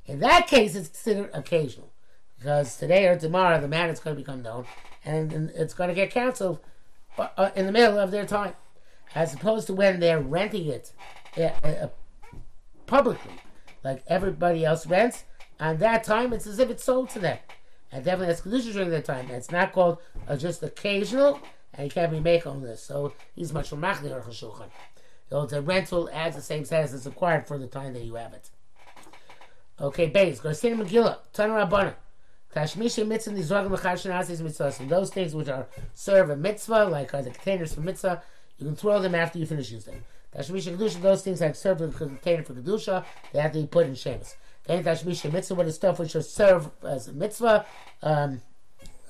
In 0.07 0.19
that 0.21 0.49
case, 0.49 0.75
it's 0.75 0.89
considered 0.89 1.31
occasional 1.33 1.92
because 2.43 2.77
today 2.77 3.07
or 3.07 3.17
tomorrow 3.17 3.61
the 3.61 3.89
is 3.89 4.01
going 4.01 4.17
to 4.17 4.21
become 4.21 4.43
known 4.43 4.67
and, 5.05 5.33
it's 5.55 5.75
going 5.75 5.89
to 5.89 5.95
get 5.95 6.11
canceled 6.11 6.59
uh, 7.17 7.51
in 7.55 7.67
the 7.67 7.73
middle 7.73 7.99
of 7.99 8.11
their 8.11 8.27
time, 8.27 8.55
as 9.15 9.33
opposed 9.35 9.69
to 9.69 9.75
when 9.75 10.01
they're 10.01 10.21
renting 10.21 10.67
it 10.67 10.93
uh, 11.37 11.51
uh 11.65 11.89
publicly 12.87 13.33
like 13.85 14.03
everybody 14.07 14.65
else 14.65 14.87
rents. 14.87 15.25
And 15.61 15.79
that 15.79 16.03
time, 16.03 16.33
it's 16.33 16.47
as 16.47 16.59
if 16.59 16.71
it's 16.71 16.83
sold 16.83 17.11
to 17.11 17.21
them. 17.21 17.39
And 17.93 18.05
definitely 18.05 18.29
that's 18.29 18.41
conditioned 18.41 18.75
during 18.75 18.91
that 18.91 19.05
time. 19.05 19.31
It's 19.31 19.51
not 19.51 19.73
called 19.73 19.99
uh, 20.27 20.37
just 20.37 20.63
occasional, 20.63 21.41
and 21.75 21.85
you 21.85 21.91
can't 21.91 22.11
be 22.11 22.21
make 22.21 22.47
on 22.47 22.63
this. 22.63 22.83
So 22.83 23.13
he's 23.35 23.53
much 23.53 23.71
more 23.71 23.81
machli 23.81 24.11
or 24.11 24.21
chashulchan. 24.21 24.71
So 25.31 25.47
the 25.47 25.63
rental 25.63 26.11
adds 26.13 26.37
the 26.37 26.43
same 26.43 26.65
status 26.65 26.93
as 26.93 27.07
acquired 27.07 27.47
for 27.47 27.59
the 27.59 27.67
time 27.67 27.93
that 27.93 28.03
you 28.03 28.15
have 28.17 28.33
it. 28.33 28.51
Okay, 29.81 30.07
base. 30.07 30.41
Garcina 30.41 30.83
Megillah, 30.83 31.19
Tana 31.33 31.55
Rabbana. 31.55 31.95
Tashmisha 32.55 33.07
mitzvah 33.07 33.33
mitzvahs. 33.33 34.81
And 34.81 34.91
those 34.91 35.11
things 35.11 35.35
which 35.35 35.49
are 35.49 35.67
serve 35.95 36.31
a 36.31 36.37
mitzvah, 36.37 36.85
like 36.85 37.15
uh, 37.15 37.23
the 37.23 37.31
containers 37.31 37.75
for 37.75 37.81
mitzvah, 37.81 38.23
you 38.59 38.67
can 38.67 38.77
throw 38.77 39.01
them 39.01 39.15
after 39.15 39.39
you 39.39 39.47
finish 39.47 39.71
using 39.71 39.95
them. 39.95 40.05
Tashmisha 40.37 40.77
Kedusha, 40.77 41.01
those 41.01 41.23
things 41.23 41.39
that 41.41 41.57
serve 41.57 41.79
the 41.79 41.89
container 41.89 42.43
for 42.43 42.55
Kedusha, 42.55 43.05
they 43.33 43.41
have 43.41 43.53
to 43.53 43.61
be 43.61 43.67
put 43.67 43.87
in 43.87 43.95
Shemus. 43.95 44.35
Then 44.65 44.85
Tashmisha 44.85 45.33
Mitzvah, 45.33 45.55
what 45.55 45.67
is 45.67 45.75
stuff 45.75 45.99
which 45.99 46.13
should 46.13 46.25
serve 46.25 46.71
as 46.83 47.09
a 47.09 47.13
mitzvah, 47.13 47.67
um, 48.03 48.41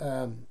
um, 0.00 0.46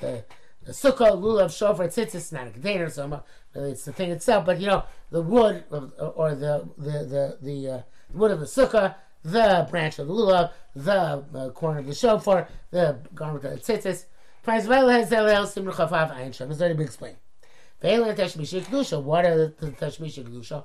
the, 0.00 0.24
The 0.66 0.72
sukkah, 0.72 1.12
lulav, 1.12 1.56
shofar, 1.56 1.86
tzitzis, 1.86 2.14
it's 2.16 2.32
not 2.32 2.48
a 2.48 2.50
container, 2.50 2.90
so 2.90 3.22
it's 3.54 3.84
the 3.84 3.92
thing 3.92 4.10
itself. 4.10 4.44
But 4.44 4.58
you 4.60 4.66
know, 4.66 4.82
the 5.10 5.22
wood 5.22 5.62
or 5.70 6.34
the 6.34 6.68
the 6.76 7.04
the 7.04 7.38
the 7.40 7.70
uh, 7.70 7.82
wood 8.12 8.32
of 8.32 8.40
the 8.40 8.46
sukkah, 8.46 8.96
the 9.26 9.66
branch 9.70 9.98
of 9.98 10.06
the 10.06 10.14
lulav, 10.14 10.52
the 10.74 11.24
uh, 11.34 11.50
corner 11.50 11.80
of 11.80 11.86
the 11.86 11.94
shofar, 11.94 12.48
the 12.70 12.98
garment 13.14 13.44
of 13.44 13.52
the 13.52 13.58
tzitzis. 13.58 14.04
It's 14.48 14.68
already 16.60 16.74
been 16.74 16.86
explained. 16.86 17.16
What 17.80 17.92
are 17.92 18.06
the 18.06 19.74
Tashmish 19.80 20.16
Kedusha? 20.16 20.64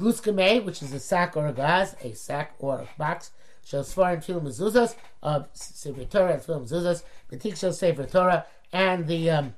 Gluskame, 0.00 0.64
which 0.64 0.82
is 0.82 0.92
a 0.92 0.98
sack 0.98 1.36
or 1.36 1.46
a 1.46 1.52
gaz, 1.52 1.94
a 2.02 2.12
sack 2.12 2.54
or 2.58 2.80
a 2.80 2.88
box. 2.98 3.30
Shel 3.64 3.84
Svarim 3.84 4.18
Tfilim 4.18 4.42
Mezuzas 4.42 4.96
of 5.22 5.46
Sefer 5.52 6.04
Torah 6.04 6.32
and 6.32 6.42
Tfilim 6.42 6.68
Mezuzas. 6.68 7.04
The 7.28 7.36
Tik 7.36 7.56
Shel 7.56 7.72
Sefer 7.72 8.06
Torah 8.06 8.44
and 8.72 9.06
the 9.06 9.30
um, 9.30 9.54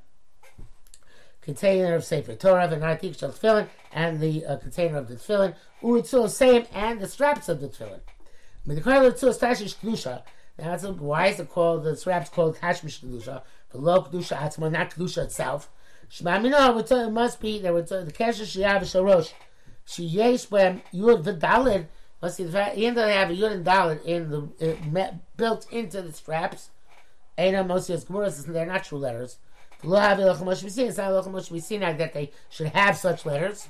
container 1.45 1.95
of 1.95 2.05
Sefer 2.05 2.35
Torah, 2.35 2.67
the 2.67 2.77
Nartik 2.77 3.19
Shel 3.19 3.31
Tefillin, 3.31 3.69
and 3.93 4.21
the 4.21 4.45
uh, 4.47 4.57
container 4.57 4.99
of 4.99 5.09
the 5.09 5.17
Tefillin. 5.17 5.55
Uritzul 5.83 6.29
same 6.29 6.67
and 6.73 7.01
the 7.01 7.09
straps 7.09 7.49
of 7.49 7.61
the 7.61 7.69
Tefillin. 7.69 8.01
Now, 8.67 10.71
that's 10.71 10.85
a, 10.85 10.93
why 10.93 11.27
is 11.27 11.41
it 11.41 11.51
called 11.51 11.85
the 11.85 11.97
straps 11.97 12.31
called 12.31 12.57
Tashmish 12.57 13.01
Kedusha? 13.01 13.43
The 13.71 13.79
low 13.79 14.03
Kedusha 14.03 14.39
Atzma, 14.39 14.71
not 14.71 14.91
Kedusha 14.91 15.25
itself. 15.25 15.69
Shema 16.09 16.39
Minah, 16.39 17.07
it 17.07 17.11
must 17.11 17.41
be 17.41 17.59
there 17.59 17.73
was 17.73 17.91
the 17.91 18.05
Kesher 18.05 18.45
Shiyav 18.45 18.83
Sharosh. 18.83 19.33
Sheyesh 19.87 20.49
Bem 20.49 20.83
Yud 20.95 21.25
V'Dalid. 21.25 21.87
Must 22.23 22.37
see 22.37 22.45
the 22.45 22.53
fact 22.53 22.79
even 22.79 22.95
though 22.95 23.05
they 23.05 23.15
have 23.15 23.31
a 23.31 23.35
Yud 23.35 23.53
and 23.53 23.67
Dalid 23.67 24.03
in 24.05 24.31
the 24.31 24.49
it, 24.59 25.37
built 25.37 25.67
into 25.71 26.01
the 26.01 26.13
straps. 26.13 26.71
Eina 27.37 27.67
Mosias 27.67 28.07
Gemuras, 28.07 28.47
they're 28.47 28.65
not 28.65 28.85
true 28.85 28.99
letters. 28.99 29.39
That 29.87 30.17
they 32.15 32.31
should 32.51 32.67
have 32.69 32.97
such 32.97 33.27
letters, 33.27 33.69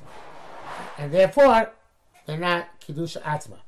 and 0.98 1.12
therefore 1.12 1.72
they're 2.27 2.38
not 2.38 2.81
Kedusha 2.81 3.22
Atzma. 3.22 3.59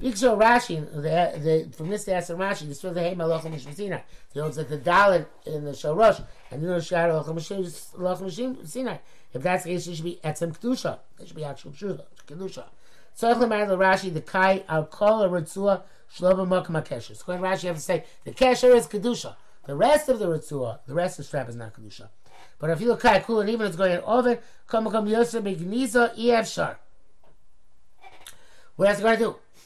Biksho 0.00 0.38
Rashi, 0.40 0.88
the, 0.92 1.38
the, 1.40 1.76
from 1.76 1.88
this 1.88 2.04
they 2.04 2.12
Rashi, 2.12 2.72
story 2.72 2.90
of 2.90 2.94
the 2.94 3.02
Hey 3.02 3.14
Malachim 3.16 3.52
Mishmashina. 3.52 4.02
He 4.32 4.38
holds 4.38 4.56
that 4.56 4.68
the 4.68 4.78
Dalit 4.78 5.26
in 5.44 5.64
the 5.64 5.72
Shorosh 5.72 6.24
and 6.52 6.62
the 6.62 6.80
Shar 6.80 7.08
Malachim 7.08 8.66
Sinai. 8.66 8.98
If 9.34 9.42
that's 9.42 9.64
the 9.64 9.70
case, 9.70 9.88
it 9.88 9.96
should 9.96 10.04
be 10.04 10.20
Etzem 10.22 10.56
Kedusha. 10.56 11.00
It 11.18 11.26
should 11.26 11.36
be 11.36 11.44
actual 11.44 11.72
Kedusha. 11.72 12.64
So 13.14 13.34
Lemar 13.34 13.66
the 13.66 13.76
Rashi, 13.76 14.14
the 14.14 14.20
Kai, 14.20 14.62
Al 14.68 14.86
Kol, 14.86 15.28
Ritzua, 15.28 15.82
Shloba 16.14 16.46
Makam 16.46 16.80
HaKesher. 16.80 17.16
So 17.16 17.32
in 17.32 17.40
Rashi, 17.40 17.64
have 17.64 17.74
to 17.74 17.82
say, 17.82 18.04
the 18.22 18.30
Kesher 18.30 18.72
is 18.76 18.86
Kedusha. 18.86 19.34
The 19.68 19.76
rest 19.76 20.08
of 20.08 20.18
the 20.18 20.24
Ritzua, 20.24 20.78
the 20.86 20.94
rest 20.94 21.18
of 21.18 21.24
the 21.24 21.28
strap 21.28 21.46
is 21.50 21.54
not 21.54 21.74
Kedusha. 21.74 22.08
But 22.58 22.70
if 22.70 22.80
you 22.80 22.88
look 22.88 23.04
at 23.04 23.26
Kul, 23.26 23.40
and 23.40 23.50
even 23.50 23.66
if 23.66 23.68
it's 23.68 23.76
going 23.76 23.92
in 23.92 23.98
oven, 23.98 24.38
Kom 24.66 24.90
Kam 24.90 25.06
Yosef 25.06 25.44
Begniza, 25.44 26.18
Ev 26.18 26.48
Shar. 26.48 26.78
What 28.76 28.88
else 28.88 29.02
are 29.02 29.12
you 29.12 29.18
going 29.18 29.18
to 29.18 29.24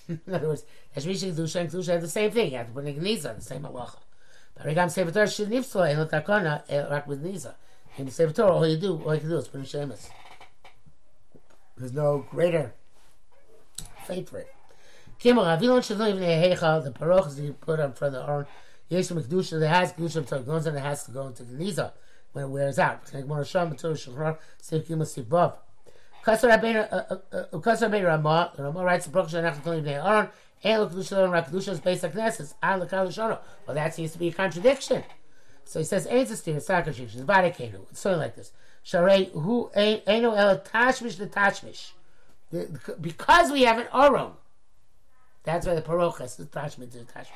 do? 0.08 0.20
In 0.26 0.34
other 0.34 0.48
words, 0.48 0.64
Hashmish 0.96 1.22
Kedusha 1.22 1.60
and 1.60 1.70
Kedusha 1.70 1.92
have 1.92 2.00
the 2.00 2.08
same 2.08 2.32
thing. 2.32 2.50
You 2.50 2.58
have 2.58 2.66
to 2.66 2.72
put 2.72 2.84
in 2.84 3.00
the 3.00 3.16
same 3.38 3.62
halacha. 3.62 3.98
But 4.56 4.66
Regam 4.66 4.90
Sefer 4.90 5.12
Torah 5.12 5.30
should 5.30 5.48
nifsla 5.48 5.96
and 5.96 6.10
takana 6.10 6.64
eh, 6.68 6.82
rak 6.90 7.06
with 7.06 7.22
Gniza. 7.22 7.54
In 7.96 8.06
the 8.06 8.10
Sefer 8.10 8.32
Torah, 8.32 8.54
all 8.54 8.66
you 8.66 8.78
do, 8.78 9.00
all 9.04 9.14
you 9.14 9.20
can 9.20 9.28
do 9.28 9.36
is 9.36 9.46
put 9.46 9.60
in 9.60 9.66
Shemus. 9.66 10.08
There's 11.76 11.92
no 11.92 12.26
greater 12.28 12.74
faith 14.04 14.30
for 14.30 14.38
it. 14.38 14.52
Kimel 15.20 15.44
Avilon 15.44 15.84
should 15.84 15.98
not 15.98 16.08
even 16.08 16.22
the 16.22 16.92
parochas 16.92 17.36
that 17.36 17.42
you 17.44 17.52
put 17.52 17.78
on 17.78 17.92
front 17.92 18.16
of 18.16 18.26
the 18.26 18.28
Aron. 18.28 18.46
Yeshua 18.92 19.22
Kedusha 19.22 19.58
that 19.60 19.68
has 19.68 19.92
Kedusha 19.92 20.26
Torah 20.28 20.42
goes 20.42 20.66
and 20.66 20.76
it 20.76 20.80
has 20.80 21.04
to 21.04 21.10
go 21.10 21.26
into 21.26 21.42
Gniza 21.44 21.92
when 22.32 22.44
it 22.44 22.48
wears 22.48 22.78
out. 22.78 23.12
Like 23.12 23.26
Mor 23.26 23.38
Hashem, 23.38 23.76
Torah 23.76 23.94
Shulchan, 23.94 24.38
Seif 24.62 24.86
Gimel 24.86 25.02
Seif 25.02 25.24
Bav. 25.24 25.54
Kasar 26.24 26.56
Rabbeinu 26.56 26.88
uh, 26.92 27.16
uh, 27.32 28.00
uh, 28.00 28.06
Ramah, 28.06 28.52
the 28.56 28.62
Ramah 28.62 28.84
writes 28.84 29.06
the 29.06 29.12
Baruch 29.12 29.30
Shanach 29.30 29.62
Kolim 29.62 29.82
Bnei 29.82 30.04
Aaron, 30.04 30.28
and 30.62 30.82
look 30.82 30.92
Kedusha 30.92 31.24
and 31.24 31.46
Kedusha 31.46 31.68
is 31.70 31.80
based 31.80 32.04
on 32.04 32.12
Knesset, 32.12 32.54
the 32.80 32.86
Kal 32.86 33.40
Well, 33.66 33.74
that 33.74 33.94
seems 33.94 34.12
to 34.12 34.18
be 34.18 34.28
a 34.28 34.32
contradiction. 34.32 35.02
So 35.64 35.78
he 35.78 35.84
says, 35.84 36.06
"Ain't 36.08 36.28
steer, 36.28 36.56
it's 36.56 36.68
not 36.68 36.80
a 36.80 36.82
contradiction. 36.84 37.20
It's 37.20 37.28
Vadikenu. 37.28 37.90
It's 37.90 38.00
something 38.00 38.20
like 38.20 38.36
this. 38.36 38.52
Sharei 38.84 39.30
who 39.32 39.70
ain't 39.74 40.06
no 40.06 40.34
el 40.34 40.58
tashmish 40.58 41.16
the 41.16 41.26
tashmish, 41.26 41.92
because 43.00 43.50
we 43.50 43.62
have 43.62 43.78
an 43.78 43.86
Aron. 43.94 44.32
That's 45.44 45.66
why 45.66 45.74
the 45.74 45.82
parochas 45.82 46.36
the 46.36 46.44
tashmish 46.44 46.92
the 46.92 47.00
tashmish. 47.00 47.26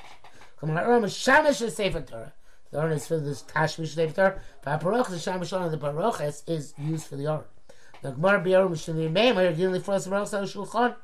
The. 0.60 2.32
The 2.72 2.78
Aron 2.80 2.92
is 2.92 3.06
for 3.06 3.18
this 3.18 3.42
tashmish 3.42 3.94
sefer 3.94 4.14
Torah. 4.14 4.40
But 4.62 4.80
parochas 4.80 5.08
the 5.08 5.16
shamish 5.16 5.58
on 5.58 5.70
the 5.70 5.78
parochas 5.78 6.42
is 6.48 6.74
used 6.78 7.06
for 7.06 7.16
the 7.16 7.26
Aron. 7.26 7.44
The 8.02 8.12
Gemara 8.12 8.40
Biyarum 8.40 8.70
Mishani 8.70 9.10
Meim 9.12 9.36
are 9.36 9.54
dealing 9.54 9.80
for 9.80 9.94
us 9.94 10.06
around 10.06 10.24
Shulchan. 10.26 10.96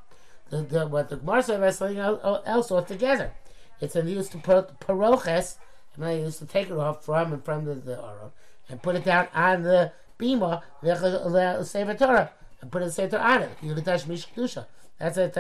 The, 0.51 0.63
the, 0.63 0.87
what 0.87 1.09
the 1.09 1.17
Gemara 1.17 1.43
says 1.43 1.73
is 1.73 1.79
something 1.79 1.99
else 1.99 2.71
altogether. 2.71 3.33
It's 3.81 3.97
a 3.97 4.03
use 4.03 4.29
to 4.31 4.39
paroches, 4.39 5.57
and 5.95 6.05
I 6.05 6.13
used 6.15 6.39
to 6.41 6.47
take 6.47 6.69
it 6.69 6.77
off 6.77 7.05
from 7.05 7.33
and 7.33 7.45
from 7.45 7.65
the, 7.65 7.75
the 7.75 7.99
Aron 7.99 8.33
and 8.69 8.83
put 8.83 8.97
it 8.97 9.05
down 9.05 9.29
on 9.35 9.63
the 9.63 9.93
bima 10.19 10.63
the 10.83 11.65
Sefer 11.65 11.95
Torah 11.95 12.31
and 12.61 12.71
put 12.71 12.83
the 12.83 12.91
Sefer 12.91 13.17
Torah 13.17 13.23
on 13.23 13.43
it. 13.43 13.51
You 13.63 13.75
get 13.75 13.85
Tashmish 13.85 14.27
Kedusha. 14.35 14.67
That's 15.03 15.17
a. 15.17 15.33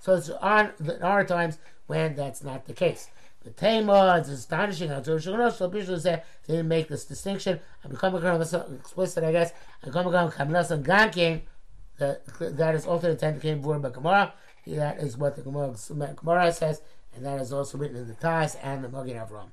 So 0.00 0.14
it's 0.16 0.28
on 0.30 0.72
the 0.80 1.00
are 1.04 1.24
times 1.24 1.58
when 1.86 2.16
that's 2.16 2.42
not 2.42 2.66
the 2.66 2.72
case. 2.72 3.08
The 3.44 3.50
Tema, 3.50 4.20
is 4.20 4.28
astonishing 4.28 4.88
how 4.88 5.00
Shulchan 5.00 5.36
Aruch 5.36 6.02
they 6.02 6.22
didn't 6.48 6.66
make 6.66 6.88
this 6.88 7.04
distinction. 7.04 7.60
I'm 7.84 7.92
becoming 7.92 8.20
explicit, 8.74 9.22
I 9.22 9.30
guess. 9.30 9.52
Kamlas 9.84 10.70
and 10.72 10.84
Gankin. 10.84 11.42
That 11.98 12.74
is 12.74 12.86
also 12.86 13.10
the 13.10 13.16
ten 13.16 13.38
came 13.38 13.60
born 13.60 13.80
by 13.80 13.90
Gemara. 13.90 14.34
That 14.66 14.98
is 14.98 15.16
what 15.16 15.36
the 15.36 15.42
Gemara, 15.42 15.76
Gemara 16.16 16.52
says, 16.52 16.82
and 17.14 17.24
that 17.24 17.40
is 17.40 17.52
also 17.52 17.78
written 17.78 17.98
in 17.98 18.08
the 18.08 18.14
Taz 18.14 18.56
and 18.64 18.82
the 18.82 18.88
Magen 18.88 19.16
Avram. 19.16 19.50